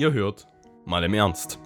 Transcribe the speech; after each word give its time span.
Ihr 0.00 0.14
hört 0.14 0.46
mal 0.86 1.04
im 1.04 1.12
Ernst. 1.12 1.58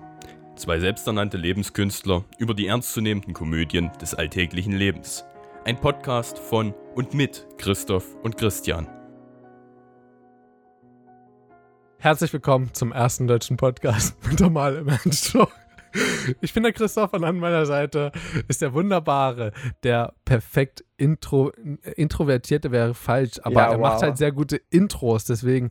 Zwei 0.57 0.81
selbsternannte 0.81 1.37
Lebenskünstler 1.37 2.25
über 2.37 2.53
die 2.53 2.67
ernstzunehmenden 2.67 3.33
Komödien 3.33 3.93
des 4.01 4.13
alltäglichen 4.13 4.73
Lebens. 4.73 5.25
Ein 5.65 5.81
Podcast 5.81 6.41
von 6.41 6.75
und 6.97 7.15
mit 7.15 7.47
Christoph 7.59 8.17
und 8.25 8.37
Christian. 8.37 8.89
Herzlich 11.99 12.33
willkommen 12.33 12.75
zum 12.75 12.91
ersten 12.91 13.29
deutschen 13.29 13.57
Podcast 13.57 14.17
mit 14.29 14.41
der 14.41 14.51
Mal 14.51 14.79
im 14.79 14.89
Ernst 14.89 15.27
Show. 15.27 15.47
Ich 16.41 16.53
bin 16.53 16.65
der 16.65 16.73
Christoph 16.73 17.13
und 17.13 17.23
an 17.23 17.39
meiner 17.39 17.67
Seite 17.67 18.11
ist 18.49 18.63
der 18.63 18.75
wunderbare, 18.75 19.53
der 19.85 20.13
perfekt 20.25 20.85
intro, 20.97 21.53
introvertierte 21.95 22.73
wäre 22.73 22.95
falsch, 22.95 23.39
aber 23.45 23.61
Ja, 23.61 23.71
er 23.71 23.79
macht 23.79 23.95
wow. 23.95 24.03
halt 24.03 24.19
sehr 24.19 24.33
gute 24.33 24.57
Intros, 24.71 25.25
deswegen 25.25 25.71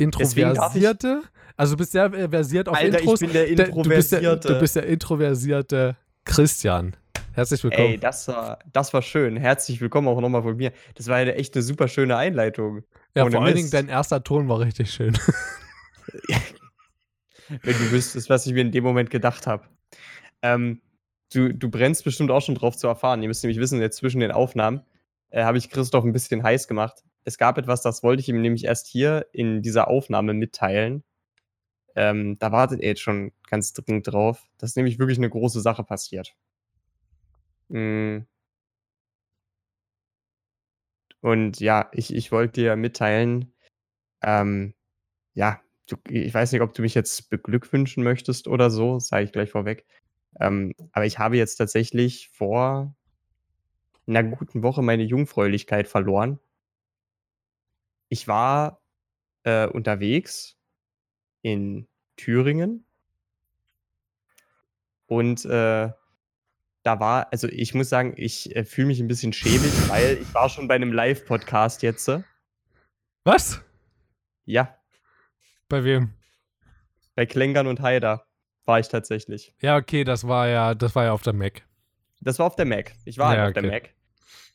Deswegen 0.00 0.48
introversierte. 0.48 1.22
Also 1.62 1.74
du 1.74 1.78
bist 1.78 1.92
sehr 1.92 2.12
äh, 2.12 2.28
versiert 2.28 2.68
auf 2.68 2.76
Alter, 2.76 2.98
Intros. 2.98 3.22
ich 3.22 3.28
bin 3.28 3.34
der 3.34 3.54
Der- 3.54 3.68
du, 3.68 3.82
bist 3.84 4.10
der, 4.10 4.18
Introversierte. 4.18 4.48
du 4.48 4.58
bist 4.58 4.74
der 4.74 4.84
introversierte 4.86 5.96
Christian. 6.24 6.96
Herzlich 7.34 7.62
willkommen. 7.62 7.86
Ey, 7.86 7.98
das 7.98 8.26
war, 8.26 8.58
das 8.72 8.92
war 8.92 9.00
schön. 9.00 9.36
Herzlich 9.36 9.80
willkommen 9.80 10.08
auch 10.08 10.20
nochmal 10.20 10.42
von 10.42 10.56
mir. 10.56 10.72
Das 10.96 11.06
war 11.06 11.18
eine 11.18 11.36
echt 11.36 11.54
eine 11.54 11.62
super 11.62 11.86
schöne 11.86 12.16
Einleitung. 12.16 12.82
ja, 13.14 13.22
ohne 13.22 13.30
vor 13.30 13.44
allen 13.44 13.54
Dingen 13.54 13.70
dein 13.70 13.88
erster 13.88 14.24
Ton 14.24 14.48
war 14.48 14.58
richtig 14.58 14.90
schön. 14.90 15.16
Wenn 17.48 17.78
du 17.78 17.92
wüsstest, 17.92 18.28
was 18.28 18.44
ich 18.44 18.54
mir 18.54 18.62
in 18.62 18.72
dem 18.72 18.82
Moment 18.82 19.10
gedacht 19.10 19.46
habe. 19.46 19.62
Ähm, 20.42 20.80
du, 21.32 21.54
du 21.54 21.70
brennst 21.70 22.02
bestimmt 22.02 22.32
auch 22.32 22.42
schon 22.42 22.56
drauf 22.56 22.76
zu 22.76 22.88
erfahren. 22.88 23.22
Ihr 23.22 23.28
müsst 23.28 23.44
nämlich 23.44 23.60
wissen, 23.60 23.80
jetzt 23.80 23.98
zwischen 23.98 24.18
den 24.18 24.32
Aufnahmen 24.32 24.80
äh, 25.30 25.44
habe 25.44 25.58
ich 25.58 25.70
Christoph 25.70 26.02
ein 26.02 26.12
bisschen 26.12 26.42
heiß 26.42 26.66
gemacht. 26.66 27.04
Es 27.24 27.38
gab 27.38 27.56
etwas, 27.56 27.82
das 27.82 28.02
wollte 28.02 28.18
ich 28.18 28.28
ihm 28.28 28.40
nämlich 28.40 28.64
erst 28.64 28.88
hier 28.88 29.26
in 29.30 29.62
dieser 29.62 29.86
Aufnahme 29.86 30.34
mitteilen. 30.34 31.04
Ähm, 31.94 32.38
da 32.38 32.52
wartet 32.52 32.80
er 32.80 32.88
jetzt 32.88 33.02
schon 33.02 33.32
ganz 33.48 33.72
dringend 33.72 34.08
drauf. 34.08 34.48
Das 34.58 34.70
ist 34.70 34.76
nämlich 34.76 34.98
wirklich 34.98 35.18
eine 35.18 35.30
große 35.30 35.60
Sache 35.60 35.84
passiert. 35.84 36.34
Mm. 37.68 38.20
Und 41.20 41.60
ja, 41.60 41.88
ich, 41.92 42.14
ich 42.14 42.32
wollte 42.32 42.60
dir 42.60 42.76
mitteilen, 42.76 43.54
ähm, 44.22 44.74
ja, 45.34 45.60
du, 45.86 45.96
ich 46.08 46.34
weiß 46.34 46.52
nicht, 46.52 46.62
ob 46.62 46.74
du 46.74 46.82
mich 46.82 46.94
jetzt 46.94 47.30
beglückwünschen 47.30 48.02
möchtest 48.02 48.48
oder 48.48 48.70
so, 48.70 48.98
sage 48.98 49.24
ich 49.24 49.32
gleich 49.32 49.50
vorweg. 49.50 49.86
Ähm, 50.40 50.74
aber 50.92 51.06
ich 51.06 51.18
habe 51.18 51.36
jetzt 51.36 51.56
tatsächlich 51.56 52.30
vor 52.30 52.94
einer 54.06 54.24
guten 54.24 54.62
Woche 54.62 54.82
meine 54.82 55.04
Jungfräulichkeit 55.04 55.88
verloren. 55.88 56.40
Ich 58.08 58.28
war 58.28 58.82
äh, 59.44 59.66
unterwegs 59.66 60.58
in 61.42 61.88
Thüringen 62.16 62.84
und 65.06 65.44
äh, 65.44 65.90
da 66.84 66.98
war, 67.00 67.28
also 67.32 67.46
ich 67.48 67.74
muss 67.74 67.88
sagen, 67.88 68.14
ich 68.16 68.54
äh, 68.56 68.64
fühle 68.64 68.88
mich 68.88 69.00
ein 69.00 69.08
bisschen 69.08 69.32
schäbig, 69.32 69.72
weil 69.88 70.18
ich 70.20 70.34
war 70.34 70.48
schon 70.48 70.66
bei 70.68 70.74
einem 70.74 70.92
Live-Podcast 70.92 71.82
jetzt. 71.82 72.10
Was? 73.24 73.60
Ja, 74.44 74.76
Bei 75.68 75.84
wem? 75.84 76.12
bei 77.14 77.26
Klängern 77.26 77.66
und 77.66 77.80
Haider 77.80 78.26
war 78.64 78.80
ich 78.80 78.88
tatsächlich. 78.88 79.54
Ja, 79.60 79.76
okay, 79.76 80.02
das 80.02 80.26
war 80.26 80.48
ja, 80.48 80.74
das 80.74 80.94
war 80.94 81.04
ja 81.04 81.12
auf 81.12 81.22
der 81.22 81.34
Mac. 81.34 81.62
Das 82.20 82.38
war 82.38 82.46
auf 82.46 82.56
der 82.56 82.64
Mac. 82.64 82.92
Ich 83.04 83.18
war 83.18 83.34
Ja, 83.34 83.42
halt 83.42 83.56
auf 83.56 83.62
der 83.62 83.70
okay. 83.70 83.80
Mac. 83.82 83.94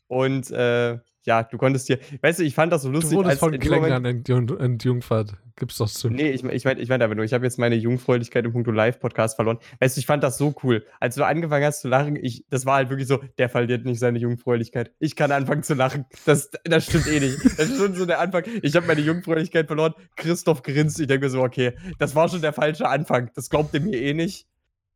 Und 0.08 0.50
äh, 0.50 0.98
ja, 1.28 1.42
du 1.42 1.58
konntest 1.58 1.88
dir, 1.90 1.98
weißt 2.22 2.38
du, 2.38 2.42
ich 2.44 2.54
fand 2.54 2.72
das 2.72 2.82
so 2.82 2.88
Du 2.88 2.94
lustig, 2.94 3.16
wurdest 3.18 3.38
von 3.38 3.52
in 3.52 3.60
dem 3.60 3.68
Moment- 3.70 3.84
Klängern 3.84 4.06
entjung- 4.06 4.58
entjungfert. 4.58 5.34
Gibt's 5.56 5.76
doch 5.76 5.88
zu. 5.88 6.08
Nee, 6.08 6.30
ich, 6.30 6.42
ich 6.44 6.64
meine 6.64 6.80
ich 6.80 6.88
mein 6.88 7.02
aber 7.02 7.14
nur, 7.16 7.24
ich 7.24 7.32
habe 7.34 7.44
jetzt 7.44 7.58
meine 7.58 7.74
Jungfräulichkeit 7.74 8.44
im 8.44 8.52
Punkto 8.52 8.70
Live-Podcast 8.70 9.36
verloren. 9.36 9.58
Weißt 9.80 9.96
du, 9.96 9.98
ich 10.00 10.06
fand 10.06 10.22
das 10.22 10.38
so 10.38 10.54
cool. 10.62 10.86
Als 11.00 11.16
du 11.16 11.24
angefangen 11.24 11.64
hast 11.66 11.80
zu 11.82 11.88
lachen, 11.88 12.16
ich, 12.16 12.44
das 12.48 12.64
war 12.64 12.76
halt 12.76 12.90
wirklich 12.90 13.08
so, 13.08 13.18
der 13.38 13.48
verliert 13.48 13.84
nicht 13.84 13.98
seine 13.98 14.18
Jungfräulichkeit. 14.20 14.92
Ich 15.00 15.16
kann 15.16 15.32
anfangen 15.32 15.64
zu 15.64 15.74
lachen. 15.74 16.06
Das, 16.26 16.50
das 16.64 16.86
stimmt 16.86 17.08
eh 17.08 17.20
nicht. 17.20 17.44
Das 17.44 17.68
ist 17.68 17.76
schon 17.76 17.94
so 17.94 18.06
der 18.06 18.20
Anfang. 18.20 18.44
Ich 18.62 18.74
habe 18.76 18.86
meine 18.86 19.00
Jungfräulichkeit 19.00 19.66
verloren. 19.66 19.94
Christoph 20.16 20.62
grinst. 20.62 20.98
Ich 21.00 21.08
denke 21.08 21.26
mir 21.26 21.30
so, 21.30 21.42
okay, 21.42 21.72
das 21.98 22.14
war 22.14 22.28
schon 22.28 22.40
der 22.40 22.52
falsche 22.52 22.88
Anfang. 22.88 23.30
Das 23.34 23.50
glaubt 23.50 23.74
ihr 23.74 23.80
mir 23.80 24.00
eh 24.00 24.14
nicht. 24.14 24.46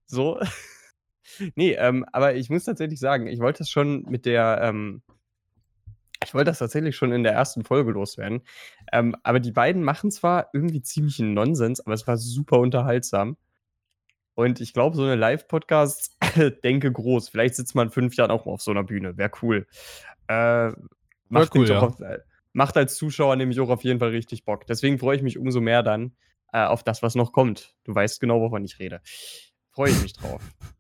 So. 0.07 0.39
nee, 1.57 1.73
ähm, 1.73 2.05
aber 2.13 2.35
ich 2.37 2.51
muss 2.51 2.65
tatsächlich 2.65 3.01
sagen, 3.01 3.27
ich 3.27 3.41
wollte 3.41 3.59
das 3.59 3.69
schon 3.71 4.03
mit 4.09 4.27
der, 4.27 4.61
ähm, 4.63 5.03
ich 6.25 6.35
wollte 6.35 6.51
das 6.51 6.59
tatsächlich 6.59 6.97
schon 6.97 7.13
in 7.13 7.23
der 7.23 7.33
ersten 7.33 7.65
Folge 7.65 7.93
loswerden. 7.93 8.43
Ähm, 8.93 9.17
aber 9.23 9.41
die 9.41 9.53
beiden 9.53 9.83
machen 9.83 10.11
zwar 10.11 10.49
irgendwie 10.53 10.83
ziemlich 10.83 11.21
einen 11.21 11.35
Nonsens, 11.35 11.81
aber 11.81 11.95
es 11.95 12.07
war 12.07 12.17
super 12.17 12.59
unterhaltsam. 12.59 13.37
Und 14.35 14.61
ich 14.61 14.73
glaube, 14.73 14.97
so 14.97 15.03
eine 15.03 15.15
Live-Podcast, 15.15 16.17
denke 16.65 16.91
groß. 16.91 17.29
Vielleicht 17.29 17.55
sitzt 17.55 17.75
man 17.75 17.91
fünf 17.91 18.17
Jahren 18.17 18.31
auch 18.31 18.47
mal 18.47 18.53
auf 18.53 18.63
so 18.63 18.71
einer 18.71 18.85
Bühne. 18.85 19.17
Wäre 19.17 19.31
cool. 19.43 19.67
Äh, 20.29 20.73
macht, 21.29 21.55
cool, 21.55 21.69
ja. 21.69 21.81
auf, 21.81 22.01
äh, 22.01 22.19
macht 22.53 22.77
als 22.77 22.97
Zuschauer 22.97 23.37
nämlich 23.37 23.61
auch 23.61 23.69
auf 23.69 23.85
jeden 23.85 24.01
Fall 24.01 24.11
richtig 24.11 24.45
Bock. 24.45 24.67
Deswegen 24.67 24.99
freue 24.99 25.17
ich 25.17 25.23
mich 25.23 25.39
umso 25.39 25.61
mehr 25.61 25.83
dann 25.83 26.13
äh, 26.53 26.65
auf 26.65 26.83
das, 26.83 27.03
was 27.03 27.15
noch 27.15 27.33
kommt. 27.33 27.75
Du 27.85 27.95
weißt 27.95 28.21
genau, 28.21 28.41
wovon 28.41 28.65
ich 28.65 28.79
rede. 28.79 29.01
Freue 29.71 29.91
ich 29.91 30.03
mich 30.03 30.13
drauf. 30.15 30.43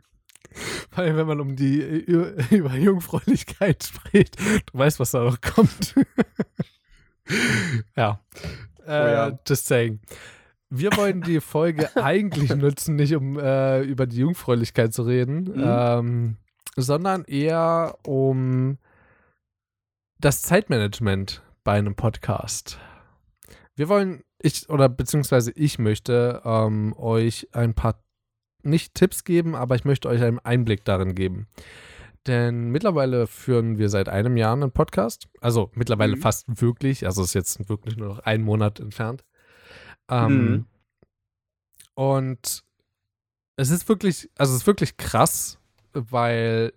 Weil 0.94 1.16
wenn 1.16 1.26
man 1.26 1.41
um 1.41 1.56
die 1.56 1.80
über, 1.80 2.32
über 2.50 2.75
Jungfräulichkeit 2.75 3.84
spricht, 3.84 4.38
du 4.41 4.78
weißt, 4.78 5.00
was 5.00 5.12
da 5.12 5.25
noch 5.25 5.41
kommt. 5.41 5.94
ja. 7.97 8.20
Äh, 8.86 9.12
ja. 9.12 9.38
Just 9.47 9.66
saying. 9.66 10.00
Wir 10.69 10.97
wollen 10.97 11.22
die 11.22 11.41
Folge 11.41 11.91
eigentlich 12.02 12.54
nutzen, 12.54 12.97
nicht 12.97 13.14
um 13.14 13.38
äh, 13.38 13.82
über 13.82 14.06
die 14.06 14.19
Jungfräulichkeit 14.19 14.92
zu 14.94 15.02
reden, 15.02 15.44
Mhm. 15.44 15.64
ähm, 15.64 16.36
sondern 16.76 17.25
eher 17.25 17.98
um 18.06 18.78
das 20.19 20.41
Zeitmanagement 20.42 21.42
bei 21.64 21.72
einem 21.72 21.94
Podcast. 21.94 22.78
Wir 23.75 23.88
wollen, 23.88 24.22
ich 24.41 24.69
oder 24.70 24.88
beziehungsweise 24.88 25.52
ich 25.52 25.78
möchte 25.78 26.41
ähm, 26.44 26.94
euch 26.97 27.48
ein 27.52 27.75
paar 27.75 28.02
nicht 28.64 28.94
Tipps 28.94 29.24
geben, 29.24 29.54
aber 29.54 29.74
ich 29.74 29.84
möchte 29.84 30.08
euch 30.08 30.22
einen 30.22 30.38
Einblick 30.40 30.84
darin 30.84 31.14
geben. 31.14 31.46
Denn 32.26 32.70
mittlerweile 32.70 33.26
führen 33.26 33.78
wir 33.78 33.88
seit 33.88 34.08
einem 34.08 34.36
Jahr 34.36 34.52
einen 34.52 34.70
Podcast. 34.70 35.28
Also 35.40 35.70
mittlerweile 35.74 36.16
Mhm. 36.16 36.20
fast 36.20 36.60
wirklich. 36.60 37.04
Also 37.06 37.22
ist 37.24 37.34
jetzt 37.34 37.68
wirklich 37.68 37.96
nur 37.96 38.08
noch 38.08 38.18
ein 38.20 38.42
Monat 38.42 38.78
entfernt. 38.78 39.24
Ähm, 40.08 40.50
Mhm. 40.52 40.66
Und 41.94 42.62
es 43.56 43.70
ist 43.70 43.88
wirklich, 43.88 44.30
also 44.38 44.54
es 44.54 44.60
ist 44.62 44.66
wirklich 44.66 44.96
krass, 44.96 45.58
weil 45.92 46.72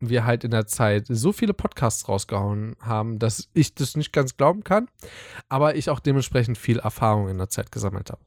wir 0.00 0.24
halt 0.24 0.44
in 0.44 0.50
der 0.50 0.66
Zeit 0.66 1.06
so 1.08 1.32
viele 1.32 1.54
Podcasts 1.54 2.08
rausgehauen 2.08 2.76
haben, 2.80 3.18
dass 3.18 3.48
ich 3.54 3.74
das 3.74 3.96
nicht 3.96 4.12
ganz 4.12 4.36
glauben 4.36 4.62
kann, 4.62 4.88
aber 5.48 5.74
ich 5.76 5.90
auch 5.90 6.00
dementsprechend 6.00 6.58
viel 6.58 6.78
Erfahrung 6.78 7.28
in 7.28 7.38
der 7.38 7.48
Zeit 7.48 7.72
gesammelt 7.72 8.10
habe. 8.10 8.20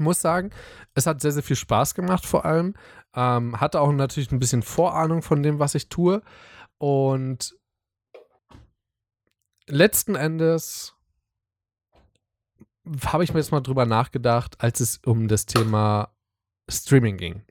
Muss 0.00 0.20
sagen, 0.20 0.50
es 0.94 1.06
hat 1.06 1.20
sehr, 1.20 1.32
sehr 1.32 1.42
viel 1.42 1.56
Spaß 1.56 1.94
gemacht, 1.94 2.26
vor 2.26 2.44
allem. 2.44 2.74
Ähm, 3.14 3.60
hatte 3.60 3.80
auch 3.80 3.92
natürlich 3.92 4.30
ein 4.32 4.38
bisschen 4.38 4.62
Vorahnung 4.62 5.22
von 5.22 5.42
dem, 5.42 5.58
was 5.58 5.74
ich 5.74 5.88
tue. 5.88 6.22
Und 6.78 7.56
letzten 9.66 10.14
Endes 10.14 10.94
habe 13.04 13.24
ich 13.24 13.34
mir 13.34 13.40
jetzt 13.40 13.52
mal 13.52 13.60
drüber 13.60 13.86
nachgedacht, 13.86 14.60
als 14.60 14.80
es 14.80 14.98
um 15.04 15.28
das 15.28 15.46
Thema 15.46 16.10
Streaming 16.70 17.16
ging. 17.16 17.42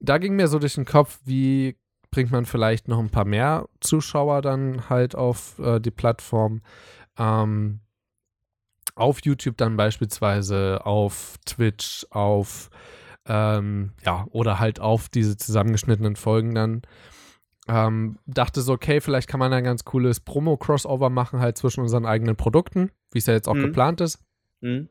Da 0.00 0.18
ging 0.18 0.36
mir 0.36 0.48
so 0.48 0.58
durch 0.58 0.74
den 0.74 0.84
Kopf, 0.84 1.20
wie 1.24 1.78
bringt 2.10 2.30
man 2.30 2.46
vielleicht 2.46 2.88
noch 2.88 2.98
ein 2.98 3.10
paar 3.10 3.24
mehr 3.24 3.68
Zuschauer 3.80 4.42
dann 4.42 4.88
halt 4.88 5.14
auf 5.14 5.58
äh, 5.58 5.80
die 5.80 5.90
Plattform. 5.90 6.62
Ähm, 7.18 7.80
auf 8.94 9.20
YouTube 9.24 9.56
dann 9.56 9.76
beispielsweise, 9.76 10.80
auf 10.84 11.36
Twitch, 11.46 12.06
auf 12.10 12.70
ähm, 13.26 13.92
ja, 14.04 14.26
oder 14.30 14.58
halt 14.58 14.80
auf 14.80 15.08
diese 15.08 15.36
zusammengeschnittenen 15.36 16.16
Folgen 16.16 16.54
dann. 16.54 16.82
Ähm, 17.66 18.18
dachte 18.26 18.60
so, 18.60 18.74
okay, 18.74 19.00
vielleicht 19.00 19.26
kann 19.28 19.40
man 19.40 19.52
ein 19.54 19.64
ganz 19.64 19.84
cooles 19.84 20.20
Promo-Crossover 20.20 21.08
machen, 21.08 21.40
halt 21.40 21.56
zwischen 21.56 21.80
unseren 21.80 22.04
eigenen 22.04 22.36
Produkten, 22.36 22.90
wie 23.12 23.18
es 23.18 23.26
ja 23.26 23.32
jetzt 23.32 23.48
auch 23.48 23.54
Mhm. 23.54 23.62
geplant 23.62 24.00
ist. 24.02 24.18
Mhm. 24.60 24.90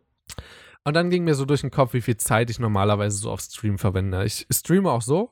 Und 0.83 0.95
dann 0.95 1.11
ging 1.11 1.23
mir 1.23 1.35
so 1.35 1.45
durch 1.45 1.61
den 1.61 1.69
Kopf, 1.71 1.93
wie 1.93 2.01
viel 2.01 2.17
Zeit 2.17 2.49
ich 2.49 2.59
normalerweise 2.59 3.15
so 3.17 3.31
auf 3.31 3.41
Stream 3.41 3.77
verwende. 3.77 4.25
Ich 4.25 4.47
streame 4.51 4.89
auch 4.91 5.03
so, 5.03 5.29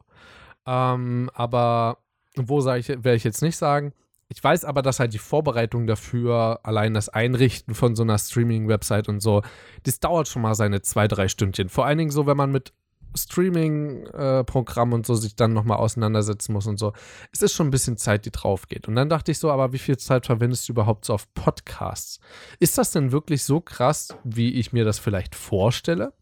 ähm, 0.67 1.31
aber 1.33 1.97
wo 2.35 2.61
sage 2.61 2.79
ich, 2.79 2.87
werde 2.89 3.15
ich 3.15 3.23
jetzt 3.23 3.41
nicht 3.41 3.57
sagen. 3.57 3.93
Ich 4.33 4.41
weiß 4.41 4.63
aber, 4.63 4.81
dass 4.81 5.01
halt 5.01 5.13
die 5.13 5.17
Vorbereitung 5.17 5.87
dafür, 5.87 6.61
allein 6.63 6.93
das 6.93 7.09
Einrichten 7.09 7.75
von 7.75 7.97
so 7.97 8.03
einer 8.03 8.17
Streaming-Website 8.17 9.09
und 9.09 9.19
so, 9.19 9.41
das 9.83 9.99
dauert 9.99 10.29
schon 10.29 10.41
mal 10.41 10.55
seine 10.55 10.81
zwei, 10.81 11.09
drei 11.09 11.27
Stündchen. 11.27 11.67
Vor 11.67 11.85
allen 11.85 11.97
Dingen 11.97 12.11
so, 12.11 12.25
wenn 12.27 12.37
man 12.37 12.49
mit 12.49 12.71
Streaming-Programm 13.13 14.93
und 14.93 15.05
so 15.05 15.15
sich 15.15 15.35
dann 15.35 15.51
nochmal 15.51 15.79
auseinandersetzen 15.79 16.53
muss 16.53 16.65
und 16.65 16.77
so. 16.77 16.93
Es 17.33 17.41
ist 17.41 17.53
schon 17.53 17.67
ein 17.67 17.71
bisschen 17.71 17.97
Zeit, 17.97 18.25
die 18.25 18.31
drauf 18.31 18.69
geht. 18.69 18.87
Und 18.87 18.95
dann 18.95 19.09
dachte 19.09 19.31
ich 19.31 19.39
so, 19.39 19.51
aber 19.51 19.73
wie 19.73 19.79
viel 19.79 19.97
Zeit 19.97 20.25
verwendest 20.25 20.69
du 20.69 20.73
überhaupt 20.73 21.03
so 21.03 21.13
auf 21.13 21.33
Podcasts? 21.33 22.21
Ist 22.59 22.77
das 22.77 22.91
denn 22.91 23.11
wirklich 23.11 23.43
so 23.43 23.59
krass, 23.59 24.15
wie 24.23 24.53
ich 24.53 24.71
mir 24.71 24.85
das 24.85 24.97
vielleicht 24.97 25.35
vorstelle? 25.35 26.13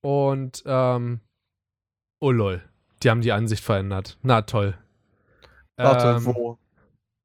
Und, 0.00 0.62
ähm, 0.64 1.20
oh 2.20 2.30
lol, 2.30 2.62
die 3.02 3.10
haben 3.10 3.20
die 3.20 3.32
Ansicht 3.32 3.62
verändert. 3.62 4.16
Na 4.22 4.40
toll. 4.42 4.78
Warte, 5.76 6.16
Ähm, 6.16 6.24
wo? 6.24 6.58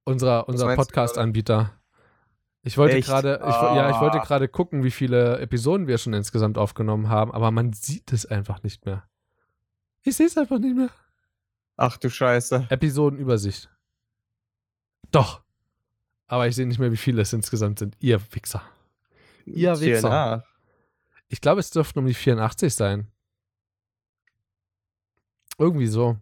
Unser, 0.06 0.48
unser 0.48 0.75
Podcast-Anbieter. 0.75 1.74
Ich 2.63 2.78
wollte 2.78 3.00
gerade, 3.01 3.40
wo- 3.42 3.48
ja, 3.48 3.90
ich 3.92 4.00
wollte 4.01 4.19
Ah. 4.22 4.24
gerade 4.25 4.48
gucken, 4.48 4.84
wie 4.84 4.92
viele 4.92 5.40
Episoden 5.40 5.88
wir 5.88 5.98
schon 5.98 6.13
insgesamt 6.13 6.57
aufgenommen 6.57 7.10
haben, 7.10 7.31
aber 7.31 7.51
man 7.51 7.74
sieht 7.74 8.12
es 8.12 8.25
einfach 8.25 8.63
nicht 8.63 8.86
mehr. 8.86 9.07
Ich 10.04 10.16
sehe 10.16 10.25
es 10.28 10.38
einfach 10.38 10.60
nicht 10.60 10.75
mehr. 10.75 10.90
Ach 11.78 11.98
du 11.98 12.10
Scheiße. 12.10 12.68
Episodenübersicht. 12.69 13.69
Doch. 15.12 15.42
Aber 16.28 16.48
ich 16.48 16.56
sehe 16.56 16.68
nicht 16.68 16.80
mehr, 16.80 16.92
wie 16.92 16.98
viele 16.98 17.22
es 17.22 17.31
insgesamt 17.34 17.80
sind. 17.80 17.96
Ihr 18.00 18.19
Wichser. 18.34 18.62
Ihr 19.46 19.80
Wichser. 19.80 20.44
Ich 21.30 21.42
glaube, 21.42 21.60
es 21.60 21.72
dürften 21.72 22.00
um 22.00 22.06
die 22.06 22.13
84 22.13 22.74
sein. 22.75 23.07
Irgendwie 25.57 25.88
so. 25.88 26.18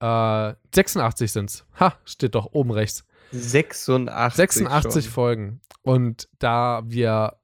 Äh, 0.00 0.54
86 0.74 1.32
sind's. 1.32 1.66
Ha, 1.80 1.94
steht 2.04 2.34
doch 2.34 2.46
oben 2.52 2.70
rechts. 2.70 3.04
86. 3.32 4.36
86 4.36 5.04
schon. 5.04 5.12
Folgen. 5.12 5.60
Und 5.82 6.28
da 6.38 6.82
wir 6.86 7.36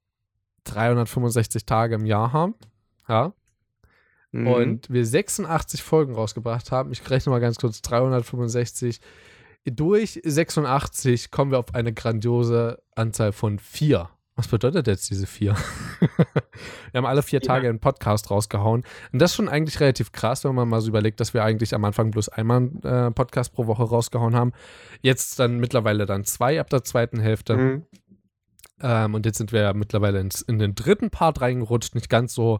365 0.64 1.66
Tage 1.66 1.94
im 1.96 2.06
Jahr 2.06 2.32
haben, 2.32 2.54
ja, 3.08 3.32
Mhm. 4.32 4.46
und 4.48 4.90
wir 4.90 5.06
86 5.06 5.82
Folgen 5.82 6.14
rausgebracht 6.14 6.72
haben, 6.72 6.90
ich 6.90 7.08
rechne 7.08 7.30
mal 7.30 7.38
ganz 7.40 7.56
kurz, 7.56 7.82
365 7.82 9.00
durch 9.64 10.20
86 10.24 11.30
kommen 11.30 11.52
wir 11.52 11.58
auf 11.58 11.74
eine 11.74 11.92
grandiose 11.92 12.82
Anzahl 12.96 13.32
von 13.32 13.58
vier. 13.58 14.10
Was 14.36 14.48
bedeutet 14.48 14.88
jetzt 14.88 15.08
diese 15.10 15.26
vier? 15.28 15.54
wir 16.00 16.98
haben 16.98 17.06
alle 17.06 17.22
vier 17.22 17.40
Ja. 17.40 17.46
Tage 17.46 17.68
einen 17.68 17.78
Podcast 17.78 18.32
rausgehauen. 18.32 18.82
Und 19.12 19.22
das 19.22 19.30
ist 19.30 19.36
schon 19.36 19.48
eigentlich 19.48 19.78
relativ 19.78 20.10
krass, 20.10 20.44
wenn 20.44 20.56
man 20.56 20.68
mal 20.68 20.80
so 20.80 20.88
überlegt, 20.88 21.20
dass 21.20 21.34
wir 21.34 21.44
eigentlich 21.44 21.72
am 21.72 21.84
Anfang 21.84 22.10
bloß 22.10 22.30
einmal 22.30 22.56
einen 22.56 22.82
äh, 22.82 23.10
Podcast 23.12 23.52
pro 23.52 23.68
Woche 23.68 23.84
rausgehauen 23.84 24.34
haben. 24.34 24.52
Jetzt 25.02 25.38
dann 25.38 25.58
mittlerweile 25.58 26.04
dann 26.04 26.24
zwei 26.24 26.58
ab 26.60 26.68
der 26.68 26.82
zweiten 26.82 27.20
Hälfte. 27.20 27.56
Mhm. 27.56 27.86
Ähm, 28.80 29.14
und 29.14 29.24
jetzt 29.24 29.38
sind 29.38 29.52
wir 29.52 29.62
ja 29.62 29.72
mittlerweile 29.72 30.18
ins, 30.18 30.42
in 30.42 30.58
den 30.58 30.74
dritten 30.74 31.10
Part 31.10 31.40
reingerutscht. 31.40 31.94
Nicht 31.94 32.08
ganz 32.10 32.34
so, 32.34 32.58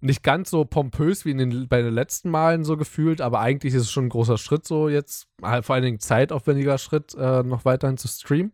nicht 0.00 0.24
ganz 0.24 0.50
so 0.50 0.64
pompös 0.64 1.24
wie 1.24 1.30
in 1.30 1.38
den, 1.38 1.68
bei 1.68 1.82
den 1.82 1.94
letzten 1.94 2.30
Malen 2.30 2.64
so 2.64 2.76
gefühlt, 2.76 3.20
aber 3.20 3.38
eigentlich 3.38 3.74
ist 3.74 3.82
es 3.82 3.90
schon 3.92 4.06
ein 4.06 4.10
großer 4.10 4.38
Schritt, 4.38 4.66
so 4.66 4.88
jetzt, 4.88 5.28
halt 5.40 5.64
vor 5.64 5.76
allen 5.76 5.84
Dingen 5.84 6.00
zeitaufwendiger 6.00 6.78
Schritt, 6.78 7.14
äh, 7.14 7.44
noch 7.44 7.64
weiterhin 7.64 7.96
zu 7.96 8.08
streamen. 8.08 8.52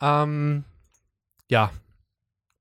Ähm, 0.00 0.64
ja. 1.50 1.70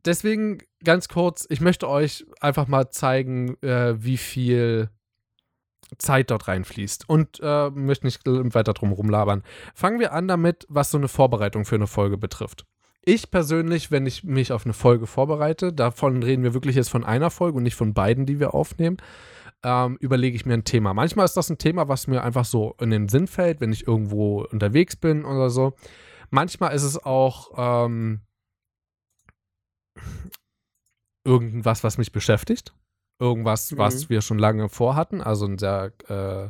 Deswegen 0.05 0.59
ganz 0.83 1.07
kurz, 1.07 1.45
ich 1.49 1.61
möchte 1.61 1.89
euch 1.89 2.25
einfach 2.41 2.67
mal 2.67 2.89
zeigen, 2.89 3.61
äh, 3.61 3.95
wie 4.03 4.17
viel 4.17 4.89
Zeit 5.97 6.31
dort 6.31 6.47
reinfließt 6.47 7.09
und 7.09 7.39
äh, 7.41 7.69
möchte 7.71 8.05
nicht 8.05 8.21
weiter 8.25 8.73
drum 8.73 8.91
rumlabern. 8.91 9.43
Fangen 9.73 9.99
wir 9.99 10.13
an 10.13 10.27
damit, 10.27 10.65
was 10.69 10.91
so 10.91 10.97
eine 10.97 11.07
Vorbereitung 11.07 11.65
für 11.65 11.75
eine 11.75 11.87
Folge 11.87 12.17
betrifft. 12.17 12.65
Ich 13.03 13.31
persönlich, 13.31 13.91
wenn 13.91 14.05
ich 14.05 14.23
mich 14.23 14.51
auf 14.51 14.65
eine 14.65 14.73
Folge 14.73 15.07
vorbereite, 15.07 15.73
davon 15.73 16.21
reden 16.21 16.43
wir 16.43 16.53
wirklich 16.53 16.75
jetzt 16.75 16.89
von 16.89 17.03
einer 17.03 17.29
Folge 17.29 17.57
und 17.57 17.63
nicht 17.63 17.75
von 17.75 17.93
beiden, 17.93 18.25
die 18.25 18.39
wir 18.39 18.53
aufnehmen, 18.53 18.97
ähm, 19.63 19.97
überlege 19.99 20.35
ich 20.35 20.45
mir 20.45 20.53
ein 20.53 20.63
Thema. 20.63 20.93
Manchmal 20.93 21.25
ist 21.25 21.35
das 21.35 21.49
ein 21.49 21.57
Thema, 21.57 21.87
was 21.87 22.07
mir 22.07 22.23
einfach 22.23 22.45
so 22.45 22.75
in 22.79 22.91
den 22.91 23.09
Sinn 23.09 23.27
fällt, 23.27 23.61
wenn 23.61 23.73
ich 23.73 23.87
irgendwo 23.87 24.43
unterwegs 24.43 24.95
bin 24.95 25.25
oder 25.25 25.49
so. 25.49 25.73
Manchmal 26.29 26.73
ist 26.73 26.83
es 26.83 27.03
auch 27.03 27.51
ähm, 27.57 28.21
irgendwas, 31.23 31.83
was 31.83 31.97
mich 31.97 32.11
beschäftigt. 32.11 32.73
Irgendwas, 33.19 33.77
was 33.77 34.05
Mhm. 34.05 34.09
wir 34.09 34.21
schon 34.21 34.39
lange 34.39 34.69
vorhatten. 34.69 35.21
Also 35.21 35.45
ein 35.45 35.57
sehr 35.57 35.91
äh, 36.07 36.49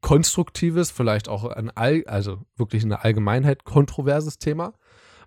konstruktives, 0.00 0.90
vielleicht 0.90 1.28
auch 1.28 1.44
ein 1.44 1.70
all, 1.70 2.04
also 2.06 2.42
wirklich 2.56 2.82
in 2.82 2.90
der 2.90 3.04
Allgemeinheit 3.04 3.64
kontroverses 3.64 4.38
Thema, 4.38 4.74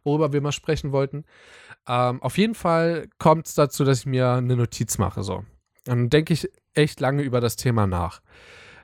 worüber 0.03 0.31
wir 0.33 0.41
mal 0.41 0.51
sprechen 0.51 0.91
wollten. 0.91 1.25
Ähm, 1.87 2.21
auf 2.21 2.37
jeden 2.37 2.55
Fall 2.55 3.09
kommt 3.17 3.47
es 3.47 3.55
dazu, 3.55 3.83
dass 3.83 3.99
ich 3.99 4.05
mir 4.05 4.29
eine 4.33 4.55
Notiz 4.55 4.97
mache. 4.97 5.23
So. 5.23 5.43
Dann 5.83 6.09
denke 6.09 6.33
ich 6.33 6.49
echt 6.73 6.99
lange 6.99 7.23
über 7.23 7.41
das 7.41 7.55
Thema 7.55 7.87
nach. 7.87 8.21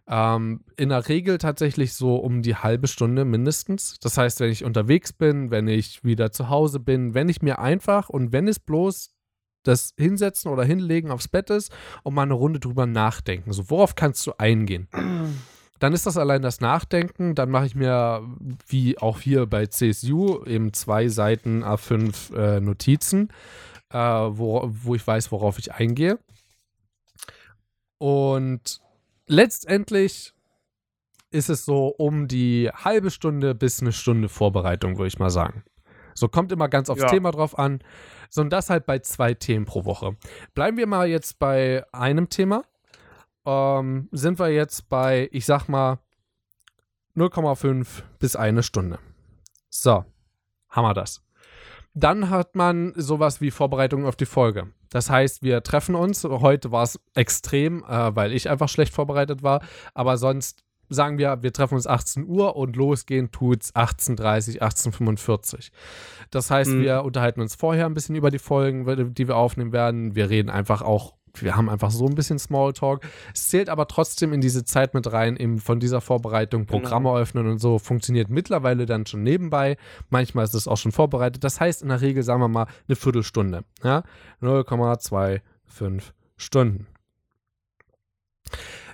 Ähm, 0.08 0.66
in 0.76 0.90
der 0.90 1.08
Regel 1.08 1.38
tatsächlich 1.38 1.94
so 1.94 2.18
um 2.18 2.42
die 2.42 2.56
halbe 2.56 2.88
Stunde 2.88 3.24
mindestens. 3.24 4.00
Das 4.00 4.18
heißt, 4.18 4.42
wenn 4.42 4.52
ich 4.52 4.66
unterwegs 4.66 5.14
bin, 5.14 5.50
wenn 5.50 5.68
ich 5.68 6.04
wieder 6.04 6.32
zu 6.32 6.50
Hause 6.50 6.80
bin, 6.80 7.14
wenn 7.14 7.30
ich 7.30 7.42
mir 7.42 7.60
einfach 7.60 8.10
und 8.10 8.34
wenn 8.34 8.48
es 8.48 8.60
bloß 8.60 9.12
das 9.64 9.94
Hinsetzen 9.98 10.52
oder 10.52 10.66
Hinlegen 10.66 11.10
aufs 11.10 11.30
Bett 11.30 11.50
ist 11.50 11.72
und 12.04 12.14
mal 12.14 12.24
eine 12.24 12.34
Runde 12.34 12.60
drüber 12.60 12.86
nachdenken. 12.86 13.54
So, 13.54 13.70
worauf 13.70 13.96
kannst 13.96 14.28
du 14.28 14.34
eingehen? 14.38 14.90
Dann 15.80 15.94
ist 15.94 16.06
das 16.06 16.18
allein 16.18 16.42
das 16.42 16.62
Nachdenken. 16.62 17.36
Dann 17.36 17.50
mache 17.50 17.66
ich 17.66 17.76
mir, 17.76 18.24
wie 18.68 18.98
auch 18.98 19.20
hier 19.20 19.46
bei 19.46 19.66
CSU, 19.66 20.44
eben 20.46 20.74
zwei 20.74 21.08
Seiten 21.08 21.64
A5 21.64 22.36
äh, 22.36 22.62
Notizen, 22.62 23.30
äh, 23.90 23.98
wo, 23.98 24.70
wo 24.70 24.96
ich 24.96 25.06
weiß, 25.06 25.32
worauf 25.32 25.60
ich 25.60 25.74
eingehe. 25.74 26.20
Und 27.98 28.82
letztendlich 29.28 30.34
ist 31.32 31.50
es 31.50 31.66
so 31.66 31.88
um 31.88 32.28
die 32.28 32.70
halbe 32.74 33.10
Stunde 33.10 33.56
bis 33.56 33.82
eine 33.82 33.92
Stunde 33.92 34.30
Vorbereitung, 34.30 34.98
würde 34.98 35.08
ich 35.08 35.20
mal 35.20 35.30
sagen. 35.32 35.64
So 36.14 36.28
kommt 36.28 36.52
immer 36.52 36.70
ganz 36.70 36.90
aufs 36.90 37.02
Ja. 37.02 37.08
Thema 37.08 37.32
drauf 37.32 37.58
an. 37.58 37.80
So 38.30 38.42
und 38.42 38.52
das 38.52 38.70
halt 38.70 38.86
bei 38.86 39.00
zwei 39.00 39.34
Themen 39.34 39.66
pro 39.66 39.86
Woche. 39.86 40.16
Bleiben 40.54 40.78
wir 40.78 40.86
mal 40.88 41.08
jetzt 41.08 41.40
bei 41.40 41.84
einem 41.92 42.30
Thema. 42.30 42.64
Ähm, 43.46 44.10
sind 44.12 44.40
wir 44.40 44.50
jetzt 44.50 44.90
bei, 44.90 45.28
ich 45.32 45.46
sag 45.46 45.68
mal, 45.68 46.00
0,5 47.16 48.04
bis 48.20 48.36
eine 48.36 48.64
Stunde. 48.64 49.00
So, 49.70 50.06
haben 50.70 50.86
wir 50.86 50.94
das. 50.94 51.24
Dann 51.94 52.30
hat 52.30 52.56
man 52.56 52.94
sowas 52.96 53.40
wie 53.42 53.52
Vorbereitung 53.52 54.06
auf 54.06 54.16
die 54.16 54.26
Folge. 54.26 54.68
Das 54.90 55.10
heißt, 55.10 55.44
wir 55.44 55.62
treffen 55.64 55.96
uns. 55.96 56.24
Heute 56.24 56.72
war 56.72 56.84
es 56.84 57.00
extrem, 57.16 57.84
äh, 57.84 58.16
weil 58.16 58.34
ich 58.34 58.50
einfach 58.50 58.70
schlecht 58.70 58.94
vorbereitet 58.94 59.44
war. 59.44 59.62
Aber 59.94 60.18
sonst 60.18 60.64
sagen 60.90 61.18
wir, 61.18 61.42
wir 61.42 61.54
treffen 61.54 61.76
uns 61.76 61.88
18 61.88 62.26
Uhr 62.28 62.56
und 62.56 62.76
losgehen 62.76 63.32
tut's 63.32 63.74
18.30, 63.76 64.62
18.45. 64.62 65.72
Das 66.30 66.52
heißt, 66.52 66.72
Mhm. 66.72 66.82
wir 66.82 67.04
unterhalten 67.04 67.42
uns 67.42 67.56
vorher 67.56 67.86
ein 67.86 67.94
bisschen 67.94 68.16
über 68.16 68.32
die 68.32 68.40
Folgen, 68.40 69.14
die 69.14 69.28
wir 69.28 69.36
aufnehmen 69.38 69.72
werden. 69.72 70.16
Wir 70.16 70.30
reden 70.30 70.50
einfach 70.50 70.82
auch, 70.82 71.14
wir 71.42 71.56
haben 71.56 71.70
einfach 71.70 71.92
so 71.92 72.06
ein 72.06 72.16
bisschen 72.16 72.38
Smalltalk. 72.38 73.02
Es 73.34 73.50
zählt 73.50 73.70
aber 73.70 73.88
trotzdem 73.88 74.34
in 74.34 74.42
diese 74.42 74.66
Zeit 74.66 74.94
mit 74.94 75.12
rein, 75.12 75.36
eben 75.36 75.60
von 75.60 75.80
dieser 75.80 76.02
Vorbereitung, 76.02 76.66
Programme 76.66 77.12
öffnen 77.14 77.48
und 77.48 77.60
so, 77.60 77.80
funktioniert 77.80 78.30
mittlerweile 78.30 78.86
dann 78.86 79.06
schon 79.06 79.24
nebenbei. 79.24 79.78
Manchmal 80.10 80.46
ist 80.46 80.54
es 80.54 80.68
auch 80.68 80.78
schon 80.78 80.92
vorbereitet. 80.92 81.44
Das 81.44 81.60
heißt, 81.60 81.82
in 81.82 81.90
der 81.90 82.02
Regel, 82.02 82.24
sagen 82.24 82.42
wir 82.42 82.48
mal, 82.48 82.68
eine 82.88 82.96
Viertelstunde. 82.96 83.64
Ja? 83.84 84.04
0,25 84.42 86.02
Stunden. 86.38 86.88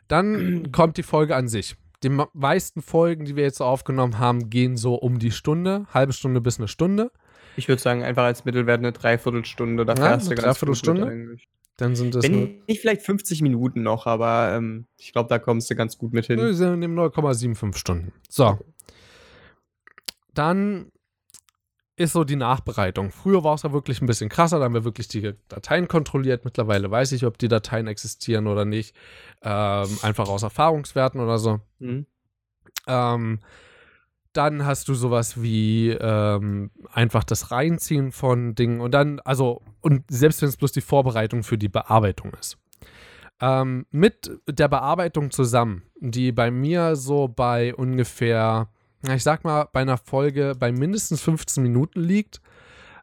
Dann 0.08 0.72
kommt 0.72 0.98
die 0.98 1.04
Folge 1.04 1.36
an 1.36 1.48
sich. 1.48 1.76
Die 2.04 2.18
meisten 2.34 2.82
Folgen, 2.82 3.26
die 3.26 3.36
wir 3.36 3.44
jetzt 3.44 3.58
so 3.58 3.66
aufgenommen 3.66 4.20
haben, 4.20 4.50
gehen 4.50 4.78
so 4.78 4.96
um 4.96 5.20
die 5.20 5.32
Stunde, 5.32 5.86
halbe 5.94 6.14
Stunde 6.14 6.40
bis 6.40 6.58
eine 6.58 6.70
Stunde. 6.70 7.12
Ich 7.58 7.68
würde 7.68 7.82
sagen, 7.82 8.04
einfach 8.04 8.24
als 8.24 8.46
Mittelwert 8.46 8.80
eine 8.80 8.94
Dreiviertelstunde. 8.94 9.86
Da 9.86 9.96
Ja, 9.96 10.14
eine 10.14 10.36
Dreiviertelstunde? 10.36 11.38
Dann 11.80 11.96
sind 11.96 12.14
das 12.14 12.26
Wenn 12.26 12.62
nicht 12.68 12.82
vielleicht 12.82 13.04
50 13.04 13.42
Minuten 13.42 13.84
noch, 13.84 14.06
aber 14.06 14.54
ähm, 14.54 14.86
ich 14.98 15.14
glaube, 15.14 15.30
da 15.30 15.40
kommst 15.40 15.70
du 15.70 15.76
ganz 15.76 15.98
gut 15.98 16.12
mit 16.12 16.26
hin. 16.26 16.38
wir 16.38 16.54
sind 16.54 16.82
im 16.84 16.94
0,75 16.94 17.78
Stunden. 17.78 18.12
So. 18.28 18.60
Dann 20.34 20.92
ist 21.96 22.12
so 22.12 22.26
die 22.26 22.36
Nachbereitung. 22.36 23.12
Früher 23.12 23.46
war 23.46 23.56
es 23.56 23.64
ja 23.64 23.72
wirklich 23.72 24.02
ein 24.02 24.08
bisschen 24.08 24.30
krasser, 24.30 24.60
da 24.60 24.66
haben 24.66 24.74
wir 24.74 24.84
wirklich 24.84 25.08
die 25.08 25.34
Dateien 25.48 25.88
kontrolliert. 25.88 26.44
Mittlerweile 26.44 26.92
weiß 26.92 27.14
ich, 27.14 27.26
ob 27.26 27.38
die 27.38 27.48
Dateien 27.48 27.88
existieren 27.88 28.48
oder 28.48 28.66
nicht. 28.66 28.94
Ähm, 29.42 29.88
einfach 30.02 30.28
aus 30.28 30.44
Erfahrungswerten 30.44 31.22
oder 31.22 31.38
so. 31.40 31.62
Mhm. 31.80 32.06
Ähm, 32.88 33.40
dann 34.34 34.66
hast 34.66 34.88
du 34.88 34.94
sowas 34.94 35.42
wie 35.42 35.90
ähm, 35.90 36.72
einfach 36.92 37.24
das 37.24 37.52
Reinziehen 37.52 38.12
von 38.12 38.56
Dingen 38.56 38.80
und 38.82 38.92
dann, 38.92 39.20
also, 39.22 39.62
und 39.82 40.04
selbst 40.10 40.42
wenn 40.42 40.50
es 40.50 40.58
bloß 40.58 40.72
die 40.72 40.82
Vorbereitung 40.82 41.44
für 41.44 41.58
die 41.58 41.70
Bearbeitung 41.70 42.34
ist. 42.40 42.58
Ähm, 43.42 43.86
mit 43.92 44.32
der 44.48 44.68
Bearbeitung 44.68 45.32
zusammen, 45.32 45.84
die 46.00 46.32
bei 46.32 46.52
mir 46.52 46.96
so 46.96 47.28
bei 47.28 47.74
ungefähr, 47.74 48.68
na, 49.02 49.16
ich 49.16 49.24
sag 49.24 49.44
mal, 49.44 49.68
bei 49.72 49.82
einer 49.82 49.98
Folge 49.98 50.56
bei 50.60 50.72
mindestens 50.72 51.22
15 51.22 51.64
Minuten 51.64 52.02
liegt. 52.02 52.42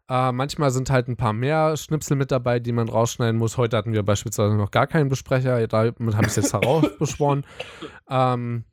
Äh, 0.09 0.31
manchmal 0.31 0.71
sind 0.71 0.91
halt 0.91 1.09
ein 1.09 1.17
paar 1.17 1.33
mehr 1.33 1.77
Schnipsel 1.77 2.17
mit 2.17 2.31
dabei, 2.31 2.61
die 2.61 2.73
man 2.73 2.89
rausschneiden 2.89 3.39
muss. 3.39 3.57
Heute 3.57 3.77
hatten 3.77 3.93
wir 3.93 4.05
beispielsweise 4.05 4.55
noch 4.55 4.71
gar 4.71 4.87
keinen 4.87 5.09
Besprecher, 5.09 5.67
damit 5.67 5.99
habe 5.99 6.27
ich 6.27 6.29
es 6.29 6.37
jetzt 6.37 6.53
herausbeschworen. 6.53 7.45
Ähm, 8.09 8.65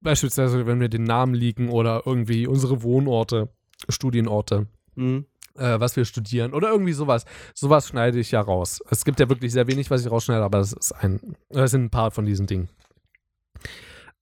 beispielsweise, 0.00 0.66
wenn 0.66 0.80
wir 0.80 0.88
den 0.88 1.04
Namen 1.04 1.34
liegen 1.34 1.70
oder 1.70 2.02
irgendwie 2.06 2.46
unsere 2.46 2.82
Wohnorte, 2.82 3.48
Studienorte. 3.88 4.66
Mhm. 4.96 5.26
äh, 5.56 5.80
was 5.80 5.96
wir 5.96 6.04
studieren 6.04 6.52
oder 6.52 6.70
irgendwie 6.70 6.92
sowas. 6.92 7.24
Sowas 7.54 7.88
schneide 7.88 8.18
ich 8.18 8.30
ja 8.30 8.40
raus. 8.40 8.80
Es 8.90 9.04
gibt 9.04 9.20
ja 9.20 9.28
wirklich 9.28 9.52
sehr 9.52 9.66
wenig, 9.66 9.90
was 9.90 10.04
ich 10.04 10.10
rausschneide, 10.10 10.44
aber 10.44 10.58
das 10.58 10.72
ist 10.72 10.92
ein, 10.92 11.36
das 11.48 11.70
sind 11.72 11.84
ein 11.84 11.90
paar 11.90 12.10
von 12.10 12.24
diesen 12.24 12.46
Dingen. 12.46 12.68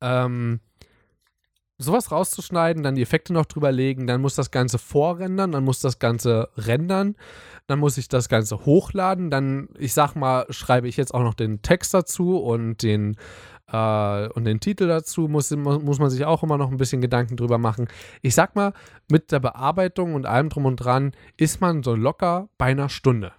Ähm, 0.01 0.61
sowas 1.79 2.11
rauszuschneiden, 2.11 2.83
dann 2.83 2.95
die 2.95 3.03
Effekte 3.03 3.33
noch 3.33 3.47
drüber 3.47 3.73
legen, 3.73 4.07
dann 4.07 4.21
muss 4.21 4.35
das 4.35 4.51
Ganze 4.51 4.79
vorrendern, 4.79 5.53
dann 5.53 5.65
muss 5.65 5.81
das 5.81 5.99
Ganze 5.99 6.49
rendern, 6.57 7.17
dann 7.67 7.79
muss 7.79 7.99
ich 7.99 8.09
das 8.09 8.29
Ganze 8.29 8.65
hochladen, 8.65 9.31
dann, 9.31 9.69
ich 9.79 9.93
sag 9.95 10.15
mal, 10.15 10.47
schreibe 10.51 10.89
ich 10.89 10.97
jetzt 10.97 11.15
auch 11.15 11.23
noch 11.23 11.35
den 11.35 11.63
Text 11.63 11.95
dazu 11.95 12.39
und 12.39 12.83
den 12.83 13.17
äh, 13.73 14.29
und 14.29 14.45
den 14.45 14.61
Titel 14.61 14.87
dazu 14.87 15.23
muss, 15.29 15.51
muss 15.51 15.99
man 15.99 16.11
sich 16.11 16.25
auch 16.25 16.43
immer 16.43 16.59
noch 16.59 16.71
ein 16.71 16.77
bisschen 16.77 17.01
Gedanken 17.01 17.37
drüber 17.37 17.59
machen. 17.59 17.89
Ich 18.21 18.35
sag 18.35 18.55
mal, 18.55 18.75
mit 19.11 19.33
der 19.33 19.41
Bearbeitung 19.41 20.15
und 20.15 20.27
allem 20.27 20.51
drum 20.51 20.67
und 20.67 20.77
dran 20.77 21.13
ist 21.37 21.61
man 21.61 21.83
so 21.83 21.95
locker 21.95 22.49
bei 22.59 22.67
einer 22.67 22.91
Stunde. 22.91 23.33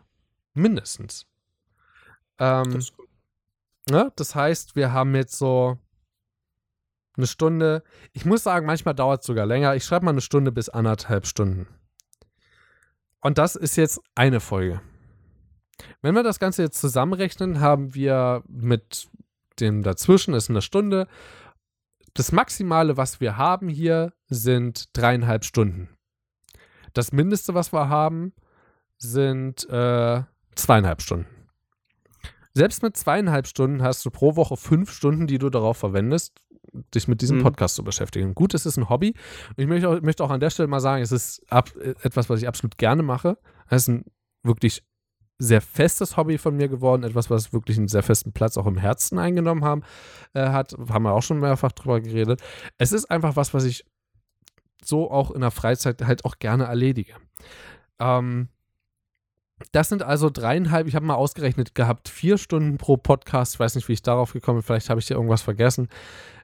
Mindestens. 0.55 1.27
Ähm, 2.39 2.73
das, 2.73 2.91
ne? 3.89 4.11
das 4.15 4.33
heißt, 4.33 4.75
wir 4.75 4.91
haben 4.91 5.15
jetzt 5.15 5.37
so 5.37 5.77
eine 7.15 7.27
Stunde. 7.27 7.83
Ich 8.11 8.25
muss 8.25 8.43
sagen, 8.43 8.65
manchmal 8.65 8.95
dauert 8.95 9.21
es 9.21 9.27
sogar 9.27 9.45
länger. 9.45 9.75
Ich 9.75 9.85
schreibe 9.85 10.05
mal 10.05 10.11
eine 10.11 10.21
Stunde 10.21 10.51
bis 10.51 10.67
anderthalb 10.67 11.27
Stunden. 11.27 11.67
Und 13.21 13.37
das 13.37 13.55
ist 13.55 13.75
jetzt 13.75 14.01
eine 14.15 14.39
Folge. 14.39 14.81
Wenn 16.01 16.15
wir 16.15 16.23
das 16.23 16.39
Ganze 16.39 16.63
jetzt 16.63 16.81
zusammenrechnen, 16.81 17.59
haben 17.59 17.93
wir 17.93 18.43
mit 18.47 19.09
dem 19.60 19.83
dazwischen 19.83 20.33
ist 20.33 20.50
eine 20.50 20.62
Stunde. 20.62 21.07
Das 22.13 22.31
Maximale, 22.31 22.98
was 22.98 23.19
wir 23.19 23.38
haben 23.38 23.69
hier, 23.69 24.13
sind 24.27 24.86
dreieinhalb 24.93 25.45
Stunden. 25.45 25.89
Das 26.93 27.12
Mindeste, 27.12 27.53
was 27.53 27.74
wir 27.74 27.89
haben, 27.89 28.33
sind 28.98 29.67
äh, 29.69 30.24
zweieinhalb 30.55 31.01
Stunden. 31.01 31.27
Selbst 32.53 32.83
mit 32.83 32.95
zweieinhalb 32.95 33.48
Stunden 33.48 33.81
hast 33.81 34.05
du 34.05 34.12
pro 34.12 34.36
Woche 34.36 34.57
fünf 34.57 34.91
Stunden, 34.91 35.25
die 35.25 35.39
du 35.39 35.50
darauf 35.50 35.77
verwendest, 35.77 36.39
dich 36.93 37.07
mit 37.07 37.22
diesem 37.22 37.39
mhm. 37.39 37.43
Podcast 37.43 37.75
zu 37.75 37.83
beschäftigen. 37.83 38.36
Gut, 38.36 38.53
es 38.53 38.67
ist 38.67 38.77
ein 38.77 38.89
Hobby. 38.89 39.15
Und 39.50 39.57
ich 39.57 39.67
möchte 39.67 39.89
auch, 39.89 40.01
möchte 40.01 40.24
auch 40.24 40.29
an 40.29 40.39
der 40.39 40.51
Stelle 40.51 40.67
mal 40.67 40.79
sagen, 40.79 41.01
es 41.01 41.12
ist 41.12 41.41
ab, 41.51 41.72
etwas, 42.03 42.29
was 42.29 42.41
ich 42.41 42.48
absolut 42.48 42.77
gerne 42.77 43.01
mache. 43.01 43.38
Es 43.69 43.83
ist 43.83 43.88
ein 43.88 44.05
wirklich 44.43 44.83
sehr 45.43 45.62
festes 45.62 46.17
Hobby 46.17 46.38
von 46.38 46.55
mir 46.55 46.67
geworden, 46.67 47.03
etwas, 47.03 47.29
was 47.29 47.53
wirklich 47.53 47.77
einen 47.77 47.88
sehr 47.88 48.03
festen 48.03 48.33
Platz 48.33 48.57
auch 48.57 48.65
im 48.65 48.77
Herzen 48.77 49.19
eingenommen 49.19 49.63
haben, 49.63 49.83
äh, 50.33 50.50
hat. 50.50 50.75
Haben 50.89 51.03
wir 51.03 51.13
auch 51.13 51.23
schon 51.23 51.39
mehrfach 51.39 51.71
drüber 51.71 52.01
geredet. 52.01 52.41
Es 52.77 52.91
ist 52.91 53.09
einfach 53.12 53.35
was, 53.35 53.53
was 53.53 53.65
ich 53.65 53.85
so 54.83 55.09
auch 55.12 55.31
in 55.31 55.41
der 55.41 55.51
Freizeit 55.51 56.01
halt 56.01 56.25
auch 56.25 56.39
gerne 56.39 56.65
erledige. 56.65 57.13
Ähm, 58.00 58.50
das 59.71 59.89
sind 59.89 60.03
also 60.03 60.29
dreieinhalb, 60.29 60.88
ich 60.88 60.95
habe 60.95 61.05
mal 61.05 61.15
ausgerechnet 61.15 61.73
gehabt, 61.73 62.09
vier 62.09 62.38
Stunden 62.38 62.77
pro 62.77 62.97
Podcast. 62.97 63.53
Ich 63.53 63.59
weiß 63.59 63.75
nicht, 63.75 63.88
wie 63.88 63.93
ich 63.93 64.01
darauf 64.01 64.33
gekommen 64.33 64.59
bin, 64.59 64.63
vielleicht 64.63 64.89
habe 64.89 65.00
ich 65.00 65.07
hier 65.07 65.15
irgendwas 65.15 65.41
vergessen 65.41 65.88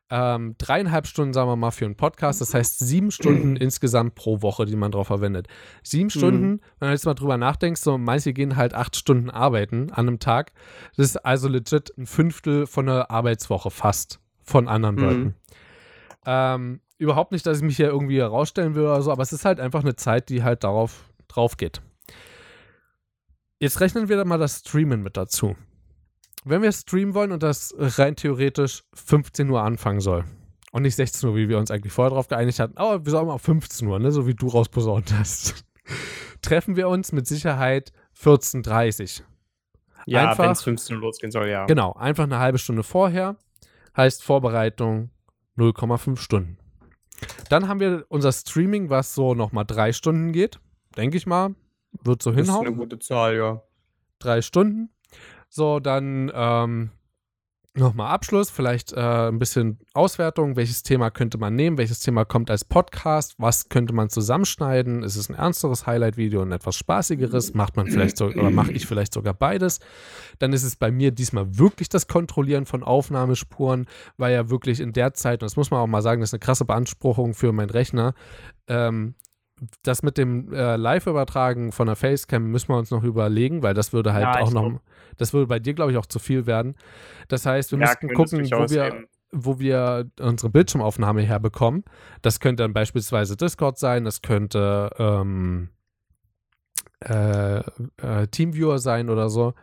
ähm, 0.10 0.56
dreieinhalb 0.58 1.06
Stunden, 1.06 1.34
sagen 1.34 1.50
wir 1.50 1.56
mal, 1.56 1.72
für 1.72 1.86
einen 1.86 1.96
Podcast. 1.96 2.42
Das 2.42 2.54
heißt 2.54 2.80
sieben 2.80 3.12
Stunden 3.12 3.56
insgesamt 3.58 4.16
pro 4.16 4.42
Woche, 4.42 4.66
die 4.66 4.75
man 4.75 4.92
drauf 4.92 5.08
verwendet. 5.08 5.48
Sieben 5.84 6.06
mhm. 6.06 6.10
Stunden, 6.10 6.62
wenn 6.80 6.88
du 6.88 6.94
jetzt 6.94 7.06
mal 7.06 7.13
drüber 7.13 7.38
nachdenkst, 7.38 7.82
so 7.82 7.98
manche 7.98 8.34
gehen 8.34 8.56
halt 8.56 8.74
acht 8.74 8.96
Stunden 8.96 9.30
arbeiten 9.30 9.92
an 9.92 10.08
einem 10.08 10.20
Tag. 10.20 10.51
Das 10.98 11.06
ist 11.06 11.18
also 11.18 11.48
legit 11.48 11.94
ein 11.98 12.08
Fünftel 12.08 12.66
von 12.66 12.89
einer 12.89 13.12
Arbeitswoche 13.12 13.70
fast 13.70 14.20
von 14.44 14.68
anderen 14.68 14.96
mhm. 14.96 15.01
Leuten. 15.01 15.36
Ähm, 16.25 16.82
überhaupt 16.98 17.32
nicht, 17.32 17.46
dass 17.46 17.58
ich 17.58 17.63
mich 17.63 17.78
hier 17.78 17.88
irgendwie 17.88 18.20
herausstellen 18.20 18.75
will 18.75 18.84
oder 18.84 19.01
so, 19.01 19.12
aber 19.12 19.24
es 19.24 19.32
ist 19.32 19.46
halt 19.46 19.60
einfach 19.60 19.82
eine 19.82 19.96
Zeit, 19.96 20.30
die 20.30 20.44
halt 20.44 20.63
darauf 20.63 21.06
drauf 21.28 21.58
geht. 21.58 21.82
Jetzt 23.60 23.80
rechnen 23.80 24.10
wir 24.10 24.18
da 24.18 24.25
mal 24.25 24.38
das 24.38 24.60
Streamen 24.60 25.04
mit 25.04 25.18
dazu 25.18 25.56
wenn 26.46 26.62
wir 26.62 26.72
streamen 26.72 27.13
wollen 27.13 27.31
und 27.31 27.43
das 27.43 27.74
rein 27.77 28.15
theoretisch 28.15 28.84
15 28.93 29.50
Uhr 29.50 29.62
anfangen 29.62 30.00
soll 30.00 30.25
und 30.72 30.84
nicht 30.84 30.96
16 30.96 31.29
Uhr, 31.29 31.36
wie 31.36 31.50
wir 31.50 31.58
uns 31.58 31.72
eigentlich 31.72 31.93
vorher 31.93 32.12
darauf 32.12 32.27
geeinigt 32.27 32.60
hatten, 32.60 32.77
aber 32.77 33.05
wir 33.05 33.12
sollen 33.12 33.27
mal 33.27 33.34
auf 33.34 33.41
15 33.41 33.88
Uhr, 33.88 34.00
ne, 34.00 34.12
so 34.12 34.27
wie 34.27 34.36
du 34.36 34.48
rausposaunt 34.48 35.13
hast, 35.13 35.65
treffen 36.41 36.75
wir 36.75 36.88
uns 36.89 37.12
mit 37.12 37.27
Sicherheit 37.27 37.91
14.30 38.22 39.22
Uhr. 39.22 39.25
Ja, 40.05 40.38
wenn 40.38 40.51
es 40.51 40.63
15 40.63 40.96
Uhr 40.96 41.01
losgehen 41.01 41.31
soll, 41.31 41.50
ja. 41.50 41.65
Genau, 41.65 41.93
einfach 41.93 42.24
eine 42.24 42.39
halbe 42.39 42.58
Stunde 42.58 42.84
vorher 42.84 43.36
heißt 43.96 44.24
Vorbereitung 44.24 45.10
0,5 45.58 46.17
Stunden. 46.17 46.58
Dann 47.50 47.67
haben 47.67 47.79
wir 47.79 48.05
unser 48.08 48.31
Streaming, 48.31 48.89
was 48.89 49.13
so 49.13 49.34
nochmal 49.34 49.65
drei 49.65 49.91
Stunden 49.91 50.31
geht, 50.31 50.60
denke 50.96 51.17
ich 51.17 51.27
mal. 51.27 51.55
Wird 52.03 52.22
so 52.22 52.31
hinhauen. 52.31 52.48
Das 52.48 52.55
ist 52.55 52.67
eine 52.67 52.75
gute 52.75 53.00
Zahl, 53.00 53.36
ja. 53.36 53.62
Drei 54.19 54.41
Stunden. 54.41 54.89
So, 55.50 55.79
dann 55.79 56.32
ähm, 56.34 56.91
nochmal 57.74 58.12
Abschluss, 58.12 58.51
vielleicht 58.51 58.94
äh, 58.94 59.29
ein 59.29 59.39
bisschen 59.39 59.79
Auswertung. 59.94 60.56
Welches 60.56 60.84
Thema 60.84 61.10
könnte 61.10 61.39
man 61.39 61.56
nehmen? 61.56 61.79
Welches 61.79 62.00
Thema 62.00 62.24
kommt 62.24 62.51
als 62.51 62.63
Podcast? 62.63 63.34
Was 63.39 63.70
könnte 63.70 63.94
man 63.94 64.10
zusammenschneiden? 64.10 65.01
Ist 65.01 65.15
es 65.15 65.27
ein 65.27 65.36
ernsteres 65.36 65.88
Highlight-Video 65.88 66.44
und 66.44 66.51
etwas 66.51 66.75
spaßigeres? 66.75 67.56
Macht 67.56 67.77
man 67.77 67.88
vielleicht 67.88 68.18
so 68.18 68.27
oder 68.27 68.51
mache 68.51 68.72
ich 68.72 68.86
vielleicht 68.86 69.13
sogar 69.13 69.34
beides? 69.34 69.79
Dann 70.38 70.53
ist 70.53 70.63
es 70.63 70.75
bei 70.75 70.91
mir 70.91 71.12
diesmal 71.12 71.58
wirklich 71.58 71.89
das 71.89 72.08
Kontrollieren 72.08 72.68
von 72.68 72.84
Aufnahmespuren, 72.84 73.88
weil 74.18 74.34
ja 74.34 74.50
wirklich 74.51 74.79
in 74.79 74.94
der 74.94 75.15
Zeit, 75.15 75.41
und 75.41 75.48
das 75.48 75.56
muss 75.56 75.72
man 75.72 75.79
auch 75.79 75.88
mal 75.88 76.03
sagen, 76.03 76.22
das 76.22 76.29
ist 76.29 76.36
eine 76.36 76.41
krasse 76.41 76.65
Beanspruchung 76.65 77.34
für 77.34 77.51
meinen 77.53 77.72
Rechner, 77.72 78.13
ähm, 78.68 79.15
das 79.84 80.04
mit 80.04 80.18
dem 80.18 80.54
äh, 80.54 80.75
Live-Übertragen 80.75 81.72
von 81.72 81.88
der 81.88 81.96
Facecam 81.96 82.51
müssen 82.51 82.70
wir 82.70 82.78
uns 82.78 82.92
noch 82.92 83.04
überlegen, 83.04 83.63
weil 83.63 83.74
das 83.74 83.94
würde 83.94 84.13
halt 84.13 84.24
ja, 84.24 84.42
auch 84.42 84.51
noch, 84.51 84.80
das 85.18 85.34
würde 85.34 85.48
bei 85.48 85.60
dir, 85.60 85.74
glaube 85.74 85.92
ich, 85.92 85.98
auch 85.98 86.06
zu 86.06 86.20
viel 86.20 86.46
werden. 86.46 86.75
Das 87.28 87.46
heißt, 87.46 87.72
wir 87.72 87.80
ja, 87.80 87.88
müssten 87.88 88.13
gucken, 88.13 88.46
wo 88.51 88.70
wir, 88.70 89.06
wo 89.32 89.60
wir 89.60 90.10
unsere 90.20 90.50
Bildschirmaufnahme 90.50 91.22
herbekommen. 91.22 91.84
Das 92.22 92.39
könnte 92.39 92.63
dann 92.63 92.74
beispielsweise 92.74 93.38
Discord 93.38 93.78
sein, 93.78 94.06
das 94.06 94.22
könnte 94.22 94.89
ähm, 94.98 95.70
äh, 97.01 97.60
äh, 97.60 98.28
Teamviewer 98.32 98.80
sein 98.80 99.10
oder 99.10 99.30
so. 99.30 99.54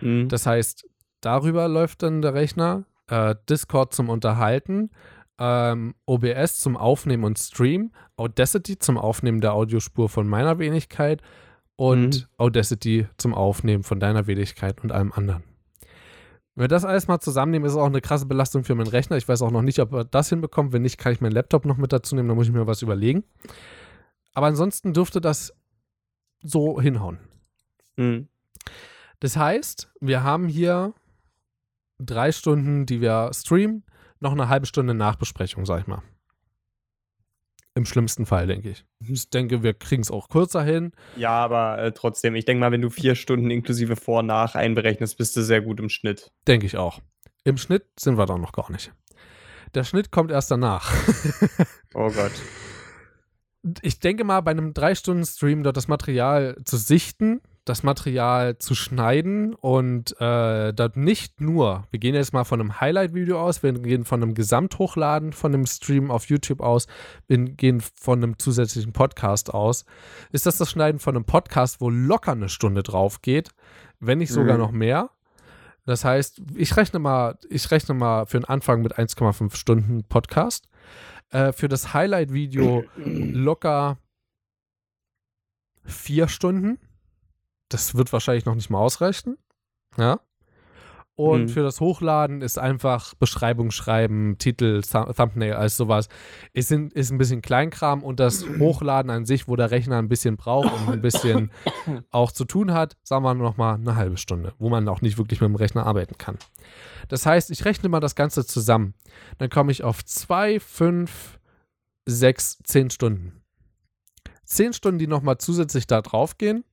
Mhm. 0.00 0.28
Das 0.28 0.46
heißt, 0.46 0.88
darüber 1.20 1.68
läuft 1.68 2.02
dann 2.02 2.22
der 2.22 2.34
Rechner, 2.34 2.84
äh, 3.08 3.34
Discord 3.48 3.94
zum 3.94 4.08
Unterhalten 4.08 4.90
ähm, 5.42 5.96
OBS 6.06 6.60
zum 6.60 6.76
Aufnehmen 6.76 7.24
und 7.24 7.36
Stream, 7.36 7.90
Audacity 8.16 8.78
zum 8.78 8.96
Aufnehmen 8.96 9.40
der 9.40 9.54
Audiospur 9.54 10.08
von 10.08 10.28
meiner 10.28 10.60
Wenigkeit 10.60 11.20
und 11.74 12.20
mhm. 12.20 12.26
Audacity 12.36 13.08
zum 13.16 13.34
Aufnehmen 13.34 13.82
von 13.82 13.98
deiner 13.98 14.28
Wenigkeit 14.28 14.80
und 14.84 14.92
allem 14.92 15.10
anderen. 15.12 15.42
Wenn 16.54 16.64
wir 16.64 16.68
das 16.68 16.84
alles 16.84 17.08
mal 17.08 17.18
zusammennehmen, 17.18 17.66
ist 17.66 17.72
es 17.72 17.78
auch 17.78 17.86
eine 17.86 18.00
krasse 18.00 18.26
Belastung 18.26 18.62
für 18.62 18.76
meinen 18.76 18.86
Rechner. 18.86 19.16
Ich 19.16 19.26
weiß 19.26 19.42
auch 19.42 19.50
noch 19.50 19.62
nicht, 19.62 19.80
ob 19.80 19.92
er 19.92 20.04
das 20.04 20.28
hinbekommt. 20.28 20.72
Wenn 20.72 20.82
nicht, 20.82 20.96
kann 20.96 21.12
ich 21.12 21.20
meinen 21.20 21.32
Laptop 21.32 21.64
noch 21.64 21.76
mit 21.76 21.92
dazu 21.92 22.14
nehmen, 22.14 22.28
dann 22.28 22.36
muss 22.36 22.46
ich 22.46 22.52
mir 22.52 22.68
was 22.68 22.82
überlegen. 22.82 23.24
Aber 24.34 24.46
ansonsten 24.46 24.92
dürfte 24.92 25.20
das 25.20 25.52
so 26.40 26.80
hinhauen. 26.80 27.18
Mhm. 27.96 28.28
Das 29.18 29.36
heißt, 29.36 29.90
wir 30.00 30.22
haben 30.22 30.46
hier 30.46 30.94
drei 31.98 32.30
Stunden, 32.30 32.86
die 32.86 33.00
wir 33.00 33.30
streamen 33.32 33.82
noch 34.22 34.32
eine 34.32 34.48
halbe 34.48 34.66
Stunde 34.66 34.94
Nachbesprechung, 34.94 35.66
sag 35.66 35.80
ich 35.80 35.86
mal. 35.86 36.02
Im 37.74 37.86
schlimmsten 37.86 38.26
Fall, 38.26 38.46
denke 38.46 38.70
ich. 38.70 38.84
Ich 39.00 39.30
denke, 39.30 39.62
wir 39.62 39.72
kriegen 39.72 40.02
es 40.02 40.10
auch 40.10 40.28
kürzer 40.28 40.62
hin. 40.62 40.92
Ja, 41.16 41.30
aber 41.30 41.78
äh, 41.78 41.92
trotzdem, 41.92 42.34
ich 42.34 42.44
denke 42.44 42.60
mal, 42.60 42.70
wenn 42.70 42.82
du 42.82 42.90
vier 42.90 43.14
Stunden 43.14 43.50
inklusive 43.50 43.96
Vor- 43.96 44.20
und 44.20 44.26
Nach 44.26 44.54
einberechnest, 44.54 45.16
bist 45.16 45.36
du 45.36 45.42
sehr 45.42 45.62
gut 45.62 45.80
im 45.80 45.88
Schnitt. 45.88 46.32
Denke 46.46 46.66
ich 46.66 46.76
auch. 46.76 47.00
Im 47.44 47.56
Schnitt 47.56 47.86
sind 47.98 48.18
wir 48.18 48.26
da 48.26 48.36
noch 48.36 48.52
gar 48.52 48.70
nicht. 48.70 48.92
Der 49.74 49.84
Schnitt 49.84 50.10
kommt 50.10 50.30
erst 50.30 50.50
danach. 50.50 50.92
oh 51.94 52.10
Gott. 52.10 52.32
Ich 53.80 54.00
denke 54.00 54.24
mal, 54.24 54.42
bei 54.42 54.50
einem 54.50 54.74
drei 54.74 54.94
Stunden 54.94 55.24
Stream 55.24 55.62
dort 55.62 55.78
das 55.78 55.88
Material 55.88 56.56
zu 56.64 56.76
sichten, 56.76 57.40
das 57.64 57.84
Material 57.84 58.58
zu 58.58 58.74
schneiden 58.74 59.54
und 59.54 60.20
äh, 60.20 60.72
dort 60.72 60.96
nicht 60.96 61.40
nur, 61.40 61.86
wir 61.90 62.00
gehen 62.00 62.14
jetzt 62.14 62.32
mal 62.32 62.44
von 62.44 62.60
einem 62.60 62.80
Highlight-Video 62.80 63.40
aus, 63.40 63.62
wir 63.62 63.72
gehen 63.72 64.04
von 64.04 64.20
einem 64.20 64.34
Gesamthochladen 64.34 65.32
von 65.32 65.54
einem 65.54 65.66
Stream 65.66 66.10
auf 66.10 66.26
YouTube 66.26 66.60
aus, 66.60 66.88
wir 67.28 67.38
gehen 67.38 67.80
von 67.80 68.18
einem 68.18 68.38
zusätzlichen 68.38 68.92
Podcast 68.92 69.54
aus, 69.54 69.84
ist 70.32 70.46
das 70.46 70.58
das 70.58 70.70
Schneiden 70.70 70.98
von 70.98 71.14
einem 71.14 71.24
Podcast, 71.24 71.80
wo 71.80 71.88
locker 71.88 72.32
eine 72.32 72.48
Stunde 72.48 72.82
drauf 72.82 73.22
geht, 73.22 73.50
wenn 74.00 74.18
nicht 74.18 74.32
sogar 74.32 74.54
mhm. 74.54 74.62
noch 74.62 74.72
mehr. 74.72 75.10
Das 75.86 76.04
heißt, 76.04 76.42
ich 76.56 76.76
rechne 76.76 76.98
mal, 76.98 77.38
ich 77.48 77.70
rechne 77.70 77.94
mal 77.94 78.26
für 78.26 78.38
den 78.38 78.44
Anfang 78.44 78.82
mit 78.82 78.98
1,5 78.98 79.54
Stunden 79.56 80.04
Podcast. 80.04 80.68
Äh, 81.30 81.52
für 81.52 81.68
das 81.68 81.94
Highlight-Video 81.94 82.84
locker 82.96 83.98
vier 85.84 86.28
Stunden 86.28 86.78
das 87.72 87.94
wird 87.94 88.12
wahrscheinlich 88.12 88.44
noch 88.44 88.54
nicht 88.54 88.70
mal 88.70 88.78
ausreichen. 88.78 89.36
Ja. 89.98 90.20
Und 91.14 91.42
Mhm. 91.42 91.48
für 91.48 91.62
das 91.62 91.78
Hochladen 91.78 92.40
ist 92.40 92.58
einfach 92.58 93.12
Beschreibung 93.14 93.70
schreiben, 93.70 94.38
Titel, 94.38 94.80
Thu- 94.80 95.12
Thumbnail, 95.12 95.52
alles 95.52 95.76
sowas. 95.76 96.08
Ist, 96.54 96.72
in, 96.72 96.88
ist 96.90 97.10
ein 97.10 97.18
bisschen 97.18 97.42
Kleinkram 97.42 98.02
und 98.02 98.18
das 98.18 98.46
Hochladen 98.58 99.10
an 99.10 99.26
sich, 99.26 99.46
wo 99.46 99.54
der 99.54 99.70
Rechner 99.70 99.98
ein 99.98 100.08
bisschen 100.08 100.38
braucht 100.38 100.72
und 100.72 100.88
ein 100.88 101.02
bisschen 101.02 101.50
auch 102.10 102.32
zu 102.32 102.46
tun 102.46 102.72
hat, 102.72 102.96
sagen 103.02 103.24
wir 103.24 103.34
nochmal 103.34 103.74
eine 103.74 103.94
halbe 103.94 104.16
Stunde, 104.16 104.54
wo 104.58 104.70
man 104.70 104.88
auch 104.88 105.02
nicht 105.02 105.18
wirklich 105.18 105.42
mit 105.42 105.48
dem 105.48 105.56
Rechner 105.56 105.84
arbeiten 105.84 106.16
kann. 106.16 106.38
Das 107.08 107.26
heißt, 107.26 107.50
ich 107.50 107.66
rechne 107.66 107.90
mal 107.90 108.00
das 108.00 108.14
Ganze 108.14 108.46
zusammen. 108.46 108.94
Dann 109.36 109.50
komme 109.50 109.70
ich 109.70 109.84
auf 109.84 110.02
zwei, 110.06 110.60
fünf, 110.60 111.38
sechs, 112.06 112.58
zehn 112.64 112.88
Stunden. 112.88 113.42
Zehn 114.44 114.72
Stunden, 114.72 114.98
die 114.98 115.06
nochmal 115.06 115.36
zusätzlich 115.38 115.86
da 115.86 116.00
drauf 116.00 116.38
gehen. 116.38 116.64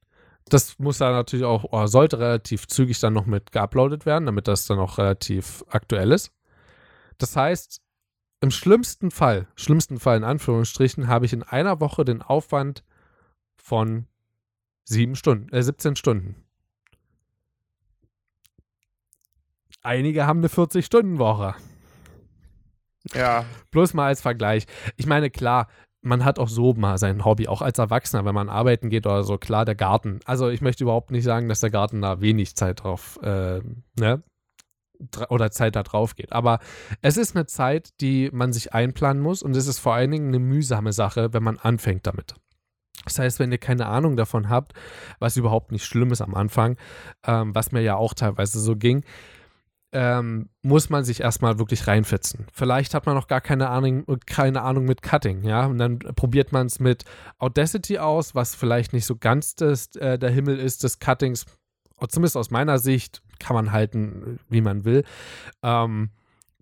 Das 0.49 0.79
muss 0.79 0.97
dann 0.97 1.13
natürlich 1.13 1.45
auch, 1.45 1.63
oder 1.65 1.87
sollte 1.87 2.19
relativ 2.19 2.67
zügig 2.67 2.99
dann 2.99 3.13
noch 3.13 3.25
mit 3.25 3.51
geuploadet 3.51 4.05
werden, 4.05 4.25
damit 4.25 4.47
das 4.47 4.65
dann 4.65 4.79
auch 4.79 4.97
relativ 4.97 5.63
aktuell 5.69 6.11
ist. 6.11 6.31
Das 7.17 7.35
heißt, 7.35 7.81
im 8.41 8.51
schlimmsten 8.51 9.11
Fall, 9.11 9.47
schlimmsten 9.55 9.99
Fall 9.99 10.17
in 10.17 10.23
Anführungsstrichen, 10.23 11.07
habe 11.07 11.25
ich 11.25 11.33
in 11.33 11.43
einer 11.43 11.79
Woche 11.81 12.05
den 12.05 12.21
Aufwand 12.21 12.83
von 13.57 14.07
sieben 14.85 15.15
Stunden, 15.15 15.53
äh, 15.53 15.61
17 15.61 15.95
Stunden. 15.95 16.35
Einige 19.81 20.25
haben 20.25 20.39
eine 20.39 20.47
40-Stunden-Woche. 20.47 21.55
Ja. 23.13 23.45
Bloß 23.71 23.93
mal 23.93 24.07
als 24.07 24.21
Vergleich. 24.21 24.65
Ich 24.97 25.05
meine, 25.05 25.29
klar, 25.29 25.67
man 26.01 26.23
hat 26.23 26.39
auch 26.39 26.47
so 26.47 26.73
mal 26.73 26.97
sein 26.97 27.25
Hobby, 27.25 27.47
auch 27.47 27.61
als 27.61 27.77
Erwachsener, 27.79 28.25
wenn 28.25 28.35
man 28.35 28.49
arbeiten 28.49 28.89
geht 28.89 29.05
oder 29.05 29.23
so, 29.23 29.37
klar, 29.37 29.65
der 29.65 29.75
Garten. 29.75 30.19
Also 30.25 30.49
ich 30.49 30.61
möchte 30.61 30.83
überhaupt 30.83 31.11
nicht 31.11 31.23
sagen, 31.23 31.49
dass 31.49 31.59
der 31.59 31.71
Garten 31.71 32.01
da 32.01 32.21
wenig 32.21 32.55
Zeit 32.55 32.83
drauf, 32.83 33.19
äh, 33.21 33.61
ne? 33.99 34.23
Oder 35.29 35.49
Zeit 35.49 35.77
da 35.77 35.83
drauf 35.83 36.15
geht. 36.15 36.33
Aber 36.33 36.59
es 37.01 37.15
ist 37.15 37.33
eine 37.33 37.45
Zeit, 37.45 38.01
die 38.01 38.29
man 38.33 38.51
sich 38.51 38.73
einplanen 38.73 39.23
muss 39.23 39.41
und 39.41 39.55
es 39.55 39.67
ist 39.67 39.79
vor 39.79 39.93
allen 39.93 40.11
Dingen 40.11 40.27
eine 40.27 40.39
mühsame 40.39 40.91
Sache, 40.91 41.33
wenn 41.33 41.43
man 41.43 41.57
anfängt 41.57 42.05
damit. 42.05 42.35
Das 43.05 43.17
heißt, 43.17 43.39
wenn 43.39 43.51
ihr 43.51 43.59
keine 43.59 43.85
Ahnung 43.85 44.17
davon 44.17 44.49
habt, 44.49 44.73
was 45.19 45.37
überhaupt 45.37 45.71
nicht 45.71 45.85
schlimm 45.85 46.11
ist 46.11 46.21
am 46.21 46.35
Anfang, 46.35 46.75
ähm, 47.25 47.55
was 47.55 47.71
mir 47.71 47.81
ja 47.81 47.95
auch 47.95 48.13
teilweise 48.13 48.59
so 48.59 48.75
ging, 48.75 49.05
ähm, 49.91 50.49
muss 50.61 50.89
man 50.89 51.03
sich 51.03 51.21
erstmal 51.21 51.57
wirklich 51.57 51.87
reinfetzen. 51.87 52.45
Vielleicht 52.53 52.93
hat 52.93 53.05
man 53.05 53.15
noch 53.15 53.27
gar 53.27 53.41
keine 53.41 53.69
Ahnung, 53.69 54.05
keine 54.25 54.61
Ahnung 54.61 54.85
mit 54.85 55.01
Cutting, 55.01 55.43
ja. 55.43 55.65
Und 55.65 55.79
dann 55.79 55.99
probiert 55.99 56.51
man 56.51 56.67
es 56.67 56.79
mit 56.79 57.05
Audacity 57.39 57.97
aus, 57.97 58.35
was 58.35 58.55
vielleicht 58.55 58.93
nicht 58.93 59.05
so 59.05 59.15
ganz 59.15 59.55
das, 59.55 59.95
äh, 59.95 60.19
der 60.19 60.29
Himmel 60.29 60.59
ist 60.59 60.83
des 60.83 60.99
Cuttings. 60.99 61.45
Zumindest 62.07 62.37
aus 62.37 62.51
meiner 62.51 62.77
Sicht 62.77 63.21
kann 63.39 63.55
man 63.55 63.71
halten, 63.71 64.39
wie 64.47 64.61
man 64.61 64.85
will. 64.85 65.03
Ähm, 65.63 66.11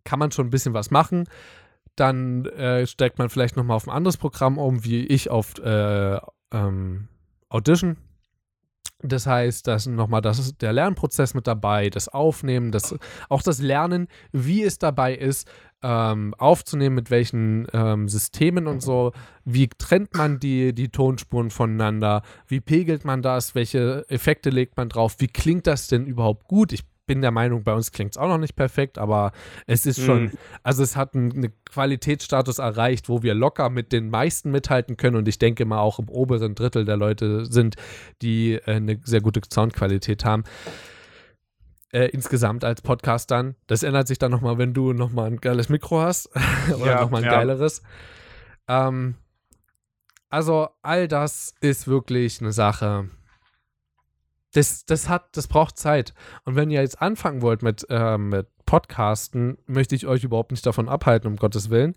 kann 0.04 0.20
man 0.20 0.32
schon 0.32 0.48
ein 0.48 0.52
bisschen 0.52 0.74
was 0.74 0.90
machen. 0.90 1.26
Dann 1.96 2.46
äh, 2.46 2.88
steigt 2.88 3.20
man 3.20 3.30
vielleicht 3.30 3.58
nochmal 3.58 3.76
auf 3.76 3.88
ein 3.88 3.94
anderes 3.94 4.18
Programm 4.18 4.58
um, 4.58 4.84
wie 4.86 5.06
ich 5.06 5.30
auf 5.30 5.58
äh, 5.60 6.20
ähm, 6.52 7.08
Audition. 7.50 7.98
Das 9.04 9.28
heißt, 9.28 9.68
da 9.68 9.76
ist 9.76 9.86
nochmal 9.86 10.22
das, 10.22 10.58
der 10.58 10.74
Lernprozess 10.74 11.36
mit 11.36 11.46
dabei, 11.46 11.90
das 11.90 12.08
Aufnehmen, 12.10 12.72
das, 12.72 12.96
auch 13.30 13.44
das 13.44 13.62
Lernen, 13.62 14.08
wie 14.32 14.64
es 14.64 14.80
dabei 14.80 15.14
ist, 15.16 15.48
ähm, 15.84 16.34
aufzunehmen, 16.40 16.96
mit 16.96 17.12
welchen 17.12 17.68
ähm, 17.74 18.10
Systemen 18.10 18.66
und 18.66 18.82
so, 18.82 19.12
wie 19.46 19.70
trennt 19.70 20.16
man 20.16 20.40
die, 20.40 20.74
die 20.74 20.90
Tonspuren 20.90 21.52
voneinander, 21.52 22.24
wie 22.48 22.60
pegelt 22.60 23.06
man 23.06 23.22
das, 23.22 23.54
welche 23.54 24.04
Effekte 24.10 24.50
legt 24.50 24.78
man 24.78 24.90
drauf, 24.90 25.18
wie 25.20 25.28
klingt 25.28 25.68
das 25.68 25.88
denn 25.88 26.08
überhaupt 26.08 26.48
gut? 26.48 26.74
Ich 26.74 26.84
bin 27.08 27.22
der 27.22 27.32
Meinung, 27.32 27.64
bei 27.64 27.74
uns 27.74 27.92
klingt 27.92 28.12
es 28.12 28.18
auch 28.18 28.28
noch 28.28 28.38
nicht 28.38 28.56
perfekt, 28.56 28.98
aber 28.98 29.32
es 29.66 29.86
ist 29.86 30.00
schon, 30.02 30.24
Mhm. 30.26 30.32
also 30.62 30.84
es 30.84 30.96
hat 30.96 31.16
einen, 31.16 31.32
einen 31.32 31.54
Qualitätsstatus 31.66 32.60
erreicht, 32.60 33.10
wo 33.10 33.24
wir 33.24 33.34
locker 33.34 33.70
mit 33.70 33.92
den 33.92 34.10
meisten 34.10 34.52
mithalten 34.52 34.98
können 34.98 35.16
und 35.16 35.28
ich 35.28 35.40
denke 35.40 35.66
mal 35.66 35.80
auch 35.80 35.98
im 36.00 36.10
oberen 36.10 36.54
Drittel 36.54 36.86
der 36.86 36.98
Leute 36.98 37.46
sind, 37.46 37.76
die 38.22 38.54
äh, 38.54 38.62
eine 38.76 39.00
sehr 39.04 39.22
gute 39.22 39.42
Soundqualität 39.52 40.24
haben. 40.26 40.44
Äh, 41.94 42.08
insgesamt 42.10 42.66
als 42.66 42.82
Podcast 42.82 43.32
dann. 43.32 43.56
Das 43.68 43.82
ändert 43.82 44.10
sich 44.10 44.20
dann 44.20 44.30
nochmal, 44.30 44.58
wenn 44.58 44.74
du 44.74 44.92
nochmal 44.92 45.28
ein 45.28 45.38
geiles 45.38 45.70
Mikro 45.70 46.02
hast 46.02 46.30
oder 46.76 46.86
Ja, 46.86 47.02
nochmal 47.02 47.22
ein 47.24 47.32
ja. 47.32 47.38
geileres. 47.38 47.82
Ähm, 48.68 49.16
also 50.30 50.68
all 50.82 51.08
das 51.08 51.56
ist 51.62 51.88
wirklich 51.88 52.42
eine 52.42 52.52
Sache. 52.52 53.10
Das, 54.58 54.86
das 54.86 55.08
hat, 55.08 55.38
das 55.38 55.48
braucht 55.48 55.78
Zeit. 55.78 56.16
Und 56.44 56.56
wenn 56.56 56.72
ihr 56.72 56.82
jetzt 56.82 57.00
anfangen 57.00 57.44
wollt 57.44 57.62
mit, 57.62 57.86
ähm, 57.92 58.30
mit 58.30 58.48
Podcasten, 58.66 59.60
möchte 59.68 59.94
ich 59.94 60.08
euch 60.08 60.24
überhaupt 60.24 60.50
nicht 60.50 60.66
davon 60.66 60.90
abhalten, 60.90 61.28
um 61.30 61.36
Gottes 61.36 61.70
Willen. 61.70 61.96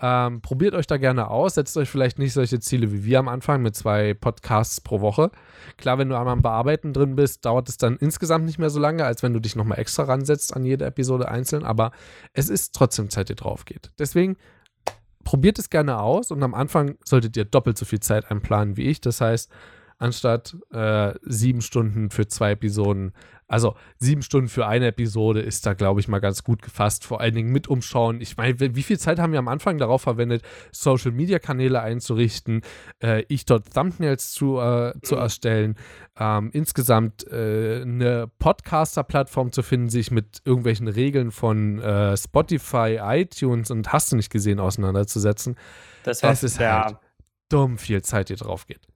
Ähm, 0.00 0.40
probiert 0.40 0.72
euch 0.72 0.86
da 0.86 0.96
gerne 0.96 1.28
aus. 1.28 1.56
Setzt 1.56 1.76
euch 1.76 1.90
vielleicht 1.90 2.18
nicht 2.18 2.32
solche 2.32 2.60
Ziele 2.60 2.92
wie 2.92 3.04
wir 3.04 3.18
am 3.18 3.28
Anfang 3.28 3.60
mit 3.60 3.76
zwei 3.76 4.14
Podcasts 4.14 4.80
pro 4.80 5.02
Woche. 5.02 5.30
Klar, 5.76 5.98
wenn 5.98 6.08
du 6.08 6.16
einmal 6.16 6.32
am 6.32 6.40
Bearbeiten 6.40 6.94
drin 6.94 7.14
bist, 7.14 7.44
dauert 7.44 7.68
es 7.68 7.76
dann 7.76 7.98
insgesamt 7.98 8.46
nicht 8.46 8.58
mehr 8.58 8.70
so 8.70 8.80
lange, 8.80 9.04
als 9.04 9.22
wenn 9.22 9.34
du 9.34 9.40
dich 9.40 9.54
nochmal 9.54 9.78
extra 9.78 10.04
ransetzt 10.04 10.56
an 10.56 10.64
jede 10.64 10.86
Episode 10.86 11.28
einzeln. 11.28 11.62
Aber 11.62 11.92
es 12.32 12.48
ist 12.48 12.74
trotzdem 12.74 13.10
Zeit, 13.10 13.28
die 13.28 13.34
drauf 13.34 13.66
geht. 13.66 13.90
Deswegen 13.98 14.38
probiert 15.24 15.58
es 15.58 15.68
gerne 15.68 16.00
aus 16.00 16.30
und 16.30 16.42
am 16.42 16.54
Anfang 16.54 16.96
solltet 17.04 17.36
ihr 17.36 17.44
doppelt 17.44 17.76
so 17.76 17.84
viel 17.84 18.00
Zeit 18.00 18.30
einplanen 18.30 18.78
wie 18.78 18.84
ich. 18.84 19.02
Das 19.02 19.20
heißt, 19.20 19.52
anstatt 19.98 20.56
äh, 20.72 21.14
sieben 21.22 21.60
Stunden 21.60 22.10
für 22.10 22.26
zwei 22.28 22.52
Episoden, 22.52 23.12
also 23.48 23.76
sieben 23.96 24.20
Stunden 24.20 24.48
für 24.48 24.66
eine 24.66 24.88
Episode 24.88 25.40
ist 25.40 25.64
da, 25.64 25.72
glaube 25.72 26.00
ich, 26.00 26.08
mal 26.08 26.18
ganz 26.18 26.44
gut 26.44 26.60
gefasst. 26.60 27.04
Vor 27.06 27.22
allen 27.22 27.34
Dingen 27.34 27.50
mit 27.50 27.66
Umschauen. 27.66 28.20
Ich 28.20 28.36
meine, 28.36 28.60
wie 28.60 28.82
viel 28.82 28.98
Zeit 28.98 29.18
haben 29.18 29.32
wir 29.32 29.38
am 29.38 29.48
Anfang 29.48 29.78
darauf 29.78 30.02
verwendet, 30.02 30.42
Social 30.70 31.12
Media 31.12 31.38
Kanäle 31.38 31.80
einzurichten, 31.80 32.60
äh, 33.02 33.24
ich 33.28 33.46
dort 33.46 33.72
Thumbnails 33.72 34.32
zu, 34.32 34.60
äh, 34.60 34.92
zu 35.00 35.16
erstellen, 35.16 35.76
ähm, 36.18 36.50
insgesamt 36.52 37.26
äh, 37.26 37.80
eine 37.82 38.30
Podcaster-Plattform 38.38 39.50
zu 39.50 39.62
finden, 39.62 39.88
sich 39.88 40.10
mit 40.10 40.42
irgendwelchen 40.44 40.86
Regeln 40.86 41.30
von 41.30 41.80
äh, 41.80 42.18
Spotify, 42.18 42.98
iTunes 43.00 43.70
und 43.70 43.92
hast 43.94 44.12
du 44.12 44.16
nicht 44.16 44.30
gesehen 44.30 44.60
auseinanderzusetzen. 44.60 45.56
Das 46.02 46.22
Es 46.22 46.42
ist 46.42 46.60
ja. 46.60 46.84
halt 46.84 46.96
dumm 47.48 47.78
viel 47.78 48.02
Zeit, 48.02 48.28
die 48.28 48.36
drauf 48.36 48.66
geht. 48.66 48.86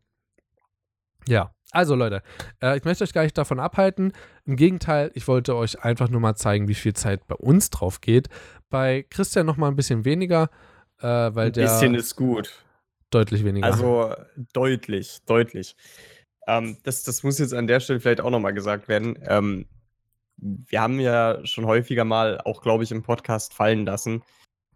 Ja, 1.28 1.54
also 1.72 1.94
Leute, 1.94 2.22
äh, 2.62 2.76
ich 2.76 2.85
möchte 2.85 3.02
euch 3.02 3.14
gar 3.14 3.22
nicht 3.22 3.37
davon 3.38 3.58
abhalten. 3.58 4.12
Im 4.44 4.56
Gegenteil, 4.56 5.11
ich 5.14 5.26
wollte 5.26 5.56
euch 5.56 5.82
einfach 5.82 6.11
nur 6.11 6.20
mal 6.20 6.35
zeigen, 6.35 6.68
wie 6.68 6.74
viel 6.74 6.92
Zeit 6.92 7.26
bei 7.26 7.35
uns 7.35 7.70
drauf 7.70 8.00
geht. 8.00 8.28
Bei 8.68 9.06
Christian 9.08 9.46
noch 9.46 9.56
mal 9.56 9.68
ein 9.68 9.76
bisschen 9.76 10.04
weniger, 10.04 10.50
äh, 11.00 11.06
weil 11.06 11.46
Ein 11.46 11.52
der 11.52 11.62
bisschen 11.62 11.94
ist 11.94 12.14
gut. 12.16 12.52
deutlich 13.11 13.44
weniger. 13.44 13.66
Also 13.66 14.14
deutlich, 14.52 15.20
deutlich. 15.26 15.76
Ähm, 16.46 16.76
das, 16.82 17.04
das 17.04 17.22
muss 17.22 17.38
jetzt 17.38 17.54
an 17.54 17.66
der 17.66 17.80
Stelle 17.80 18.00
vielleicht 18.00 18.20
auch 18.20 18.30
nochmal 18.30 18.52
gesagt 18.52 18.88
werden. 18.88 19.18
Ähm, 19.26 19.66
wir 20.37 20.80
haben 20.80 21.00
ja 21.00 21.44
schon 21.46 21.66
häufiger 21.66 22.04
mal, 22.04 22.40
auch 22.44 22.62
glaube 22.62 22.85
ich, 22.85 22.90
im 22.90 23.02
Podcast 23.02 23.54
fallen 23.54 23.87
lassen, 23.87 24.22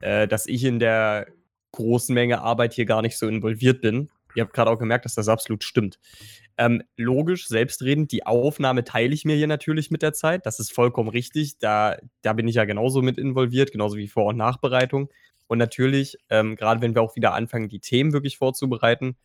äh, 0.00 0.26
dass 0.26 0.46
ich 0.46 0.64
in 0.64 0.78
der 0.78 1.26
großen 1.72 2.14
Menge 2.14 2.40
Arbeit 2.40 2.72
hier 2.72 2.86
gar 2.86 3.02
nicht 3.02 3.18
so 3.18 3.28
involviert 3.28 3.82
bin. 3.82 4.08
Ihr 4.36 4.44
habt 4.44 4.52
gerade 4.52 4.70
auch 4.70 4.78
gemerkt, 4.78 5.04
dass 5.04 5.14
das 5.14 5.28
absolut 5.28 5.64
stimmt. 5.64 5.98
Ähm, 6.58 6.82
logisch, 6.96 7.48
selbstredend, 7.48 8.12
die 8.12 8.26
Aufnahme 8.26 8.84
teile 8.84 9.14
ich 9.14 9.24
mir 9.24 9.36
hier 9.36 9.46
natürlich 9.46 9.90
mit 9.90 10.02
der 10.02 10.12
Zeit. 10.12 10.46
Das 10.46 10.60
ist 10.60 10.72
vollkommen 10.72 11.08
richtig. 11.08 11.58
Da, 11.58 11.96
da 12.22 12.32
bin 12.32 12.46
ich 12.46 12.54
ja 12.56 12.64
genauso 12.64 13.02
mit 13.02 13.18
involviert, 13.18 13.72
genauso 13.72 13.96
wie 13.96 14.08
Vor- 14.08 14.26
und 14.26 14.36
Nachbereitung. 14.36 15.10
Und 15.46 15.58
natürlich, 15.58 16.18
ähm, 16.30 16.56
gerade 16.56 16.80
wenn 16.80 16.94
wir 16.94 17.02
auch 17.02 17.16
wieder 17.16 17.34
anfangen, 17.34 17.68
die 17.68 17.80
Themen 17.80 18.12
wirklich 18.12 18.36
vorzubereiten, 18.36 19.16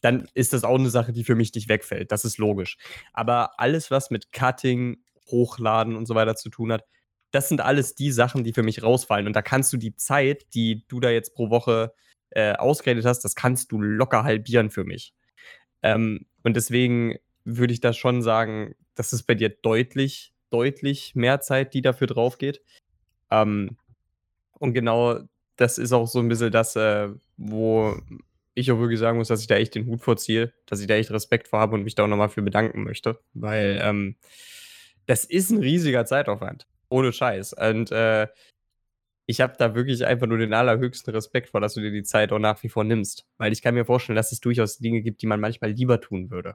dann 0.00 0.28
ist 0.34 0.52
das 0.52 0.64
auch 0.64 0.78
eine 0.78 0.90
Sache, 0.90 1.12
die 1.12 1.24
für 1.24 1.34
mich 1.34 1.54
nicht 1.54 1.68
wegfällt. 1.68 2.12
Das 2.12 2.24
ist 2.24 2.38
logisch. 2.38 2.76
Aber 3.12 3.58
alles, 3.58 3.90
was 3.90 4.10
mit 4.10 4.32
Cutting, 4.32 4.98
Hochladen 5.30 5.96
und 5.96 6.06
so 6.06 6.14
weiter 6.14 6.36
zu 6.36 6.50
tun 6.50 6.72
hat, 6.72 6.84
das 7.32 7.48
sind 7.48 7.60
alles 7.60 7.94
die 7.94 8.12
Sachen, 8.12 8.44
die 8.44 8.52
für 8.52 8.62
mich 8.62 8.82
rausfallen. 8.82 9.26
Und 9.26 9.34
da 9.34 9.42
kannst 9.42 9.72
du 9.72 9.76
die 9.76 9.96
Zeit, 9.96 10.46
die 10.54 10.84
du 10.88 11.00
da 11.00 11.10
jetzt 11.10 11.34
pro 11.34 11.50
Woche 11.50 11.92
äh, 12.36 12.52
ausgeredet 12.52 13.06
hast, 13.06 13.20
das 13.20 13.34
kannst 13.34 13.72
du 13.72 13.80
locker 13.80 14.22
halbieren 14.22 14.68
für 14.68 14.84
mich. 14.84 15.14
Ähm, 15.82 16.26
und 16.44 16.54
deswegen 16.54 17.16
würde 17.44 17.72
ich 17.72 17.80
da 17.80 17.94
schon 17.94 18.20
sagen, 18.20 18.74
das 18.94 19.14
ist 19.14 19.22
bei 19.22 19.34
dir 19.34 19.48
deutlich, 19.48 20.34
deutlich 20.50 21.14
mehr 21.14 21.40
Zeit, 21.40 21.72
die 21.72 21.80
dafür 21.80 22.06
drauf 22.06 22.36
geht. 22.36 22.60
Ähm, 23.30 23.78
und 24.58 24.74
genau 24.74 25.20
das 25.56 25.78
ist 25.78 25.94
auch 25.94 26.06
so 26.06 26.18
ein 26.18 26.28
bisschen 26.28 26.52
das, 26.52 26.76
äh, 26.76 27.08
wo 27.38 27.96
ich 28.52 28.70
auch 28.70 28.78
wirklich 28.80 29.00
sagen 29.00 29.16
muss, 29.16 29.28
dass 29.28 29.40
ich 29.40 29.46
da 29.46 29.56
echt 29.56 29.74
den 29.74 29.86
Hut 29.86 30.02
vorziehe, 30.02 30.52
dass 30.66 30.80
ich 30.80 30.86
da 30.86 30.94
echt 30.94 31.10
Respekt 31.10 31.48
vor 31.48 31.60
habe 31.60 31.74
und 31.74 31.84
mich 31.84 31.94
da 31.94 32.04
auch 32.04 32.08
nochmal 32.08 32.28
für 32.28 32.42
bedanken 32.42 32.84
möchte. 32.84 33.18
Weil 33.32 33.80
ähm, 33.82 34.16
das 35.06 35.24
ist 35.24 35.50
ein 35.50 35.60
riesiger 35.60 36.04
Zeitaufwand. 36.04 36.66
Ohne 36.90 37.14
Scheiß. 37.14 37.54
Und 37.54 37.90
äh, 37.92 38.26
ich 39.26 39.40
habe 39.40 39.54
da 39.58 39.74
wirklich 39.74 40.06
einfach 40.06 40.26
nur 40.26 40.38
den 40.38 40.54
allerhöchsten 40.54 41.12
Respekt 41.12 41.50
vor, 41.50 41.60
dass 41.60 41.74
du 41.74 41.80
dir 41.80 41.90
die 41.90 42.04
Zeit 42.04 42.32
auch 42.32 42.38
nach 42.38 42.62
wie 42.62 42.68
vor 42.68 42.84
nimmst. 42.84 43.26
Weil 43.38 43.52
ich 43.52 43.60
kann 43.60 43.74
mir 43.74 43.84
vorstellen, 43.84 44.16
dass 44.16 44.32
es 44.32 44.40
durchaus 44.40 44.78
Dinge 44.78 45.02
gibt, 45.02 45.20
die 45.22 45.26
man 45.26 45.40
manchmal 45.40 45.70
lieber 45.72 46.00
tun 46.00 46.30
würde. 46.30 46.54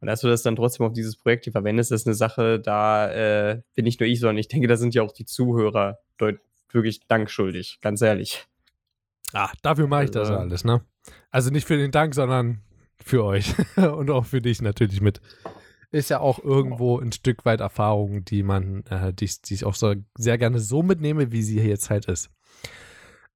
Und 0.00 0.06
dass 0.06 0.20
du 0.20 0.28
das 0.28 0.42
dann 0.42 0.54
trotzdem 0.54 0.86
auf 0.86 0.92
dieses 0.92 1.16
Projekt 1.16 1.44
hier 1.44 1.52
verwendest, 1.52 1.90
ist 1.90 2.06
eine 2.06 2.14
Sache, 2.14 2.60
da 2.60 3.10
äh, 3.10 3.62
bin 3.74 3.84
nicht 3.84 3.98
nur 4.00 4.08
ich, 4.08 4.20
sondern 4.20 4.38
ich 4.38 4.48
denke, 4.48 4.68
da 4.68 4.76
sind 4.76 4.94
ja 4.94 5.02
auch 5.02 5.12
die 5.12 5.24
Zuhörer 5.24 5.98
wirklich 6.70 7.00
dankschuldig, 7.08 7.78
ganz 7.80 8.02
ehrlich. 8.02 8.46
Ah, 9.32 9.50
dafür 9.62 9.86
mache 9.88 10.04
ich 10.04 10.10
das 10.10 10.28
Also- 10.28 10.40
alles, 10.40 10.64
ne? 10.64 10.82
Also 11.30 11.50
nicht 11.50 11.66
für 11.66 11.78
den 11.78 11.90
Dank, 11.90 12.14
sondern 12.14 12.60
für 13.02 13.24
euch. 13.24 13.54
Und 13.76 14.10
auch 14.10 14.26
für 14.26 14.42
dich 14.42 14.60
natürlich 14.60 15.00
mit. 15.00 15.20
Ist 15.90 16.10
ja 16.10 16.20
auch 16.20 16.38
irgendwo 16.42 16.98
ein 16.98 17.12
Stück 17.12 17.44
weit 17.46 17.60
Erfahrung, 17.60 18.24
die 18.24 18.42
man, 18.42 18.84
äh, 18.90 19.12
die, 19.14 19.24
ich- 19.24 19.40
die 19.42 19.54
ich 19.54 19.64
auch 19.64 19.74
so 19.74 19.94
sehr 20.18 20.36
gerne 20.38 20.58
so 20.58 20.82
mitnehme, 20.82 21.32
wie 21.32 21.42
sie 21.42 21.60
hier 21.60 21.70
jetzt 21.70 21.88
halt 21.90 22.04
ist. 22.06 22.28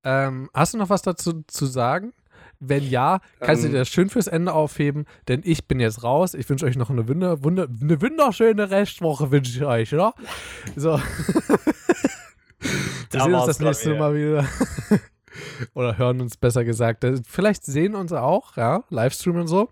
Ähm, 0.05 0.51
hast 0.53 0.75
du 0.75 0.79
noch 0.79 0.91
was 0.91 1.03
dazu 1.03 1.43
zu 1.47 1.65
sagen? 1.67 2.13
Wenn 2.65 2.89
ja, 2.89 3.21
kannst 3.41 3.63
du 3.63 3.67
Ähm. 3.69 3.73
dir 3.73 3.79
das 3.81 3.89
schön 3.89 4.09
fürs 4.11 4.27
Ende 4.27 4.53
aufheben, 4.53 5.07
denn 5.29 5.41
ich 5.45 5.67
bin 5.67 5.81
jetzt 5.81 6.03
raus. 6.05 6.35
Ich 6.35 6.49
wünsche 6.49 6.67
euch 6.67 6.77
noch 6.77 6.91
eine, 6.91 7.09
wunder, 7.09 7.43
wunder, 7.43 7.67
eine 7.81 8.01
wunderschöne 8.03 8.71
Restwoche, 8.71 9.31
wünsche 9.31 9.53
ich 9.57 9.65
euch, 9.65 9.95
oder? 9.95 10.15
So. 10.77 10.99
Wir 12.61 13.19
Da 13.19 13.25
sehen 13.25 13.35
uns 13.35 13.47
das 13.47 13.61
nächste. 13.61 13.95
Mal 13.99 14.15
wieder. 14.15 14.47
Oder 15.75 15.99
hören 15.99 16.21
uns 16.21 16.37
besser 16.37 16.65
gesagt. 16.65 17.05
Äh, 17.05 17.17
Vielleicht 17.27 17.65
sehen 17.65 17.95
uns 17.95 18.13
auch, 18.13 18.57
ja, 18.57 18.85
Livestream 18.91 19.37
und 19.37 19.47
so. 19.47 19.71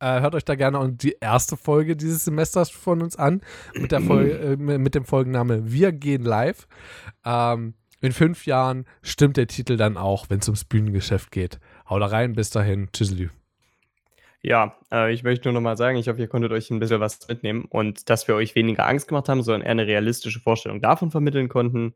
Äh, 0.00 0.20
hört 0.20 0.34
euch 0.34 0.44
da 0.44 0.54
gerne 0.54 0.78
auch 0.78 0.88
die 0.90 1.16
erste 1.20 1.56
Folge 1.56 1.96
dieses 1.96 2.24
Semesters 2.24 2.70
von 2.70 3.02
uns 3.02 3.16
an. 3.16 3.40
Mit, 3.74 3.92
der 3.92 4.00
Folge, 4.00 4.32
äh, 4.38 4.56
mit 4.56 4.94
dem 4.94 5.04
Folgenname 5.04 5.70
Wir 5.70 5.92
gehen 5.92 6.22
live. 6.22 6.66
Ähm, 7.24 7.74
in 8.00 8.12
fünf 8.12 8.46
Jahren 8.46 8.86
stimmt 9.02 9.36
der 9.36 9.46
Titel 9.46 9.76
dann 9.76 9.96
auch, 9.96 10.30
wenn 10.30 10.38
es 10.38 10.48
ums 10.48 10.64
Bühnengeschäft 10.64 11.30
geht. 11.30 11.60
Haut 11.88 12.00
da 12.00 12.06
rein, 12.06 12.32
bis 12.32 12.50
dahin. 12.50 12.88
Tschüsselü. 12.92 13.28
Ja, 14.42 14.76
äh, 14.90 15.12
ich 15.12 15.22
möchte 15.22 15.48
nur 15.48 15.54
noch 15.54 15.60
mal 15.60 15.76
sagen, 15.76 15.98
ich 15.98 16.08
hoffe, 16.08 16.20
ihr 16.20 16.28
konntet 16.28 16.52
euch 16.52 16.70
ein 16.70 16.78
bisschen 16.78 17.00
was 17.00 17.28
mitnehmen 17.28 17.66
und 17.68 18.08
dass 18.08 18.26
wir 18.26 18.34
euch 18.34 18.54
weniger 18.54 18.86
Angst 18.86 19.08
gemacht 19.08 19.28
haben, 19.28 19.42
sondern 19.42 19.62
eher 19.62 19.72
eine 19.72 19.86
realistische 19.86 20.40
Vorstellung 20.40 20.80
davon 20.80 21.10
vermitteln 21.10 21.48
konnten, 21.48 21.94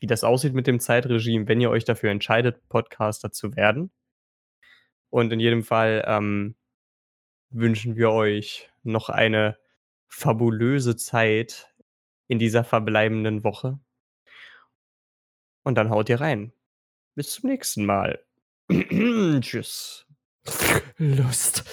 wie 0.00 0.06
das 0.06 0.24
aussieht 0.24 0.54
mit 0.54 0.66
dem 0.66 0.80
Zeitregime, 0.80 1.46
wenn 1.46 1.60
ihr 1.60 1.70
euch 1.70 1.84
dafür 1.84 2.10
entscheidet, 2.10 2.68
Podcaster 2.68 3.30
zu 3.30 3.54
werden. 3.54 3.92
Und 5.10 5.32
in 5.32 5.40
jedem 5.40 5.62
Fall 5.62 6.04
ähm, 6.06 6.56
wünschen 7.50 7.96
wir 7.96 8.10
euch 8.10 8.70
noch 8.82 9.10
eine 9.10 9.58
fabulöse 10.08 10.96
Zeit 10.96 11.72
in 12.26 12.38
dieser 12.38 12.64
verbleibenden 12.64 13.44
Woche. 13.44 13.78
Und 15.62 15.76
dann 15.76 15.90
haut 15.90 16.08
ihr 16.08 16.20
rein. 16.20 16.52
Bis 17.14 17.32
zum 17.32 17.50
nächsten 17.50 17.84
Mal. 17.84 18.24
Tschüss. 19.40 20.06
Lust. 20.96 21.64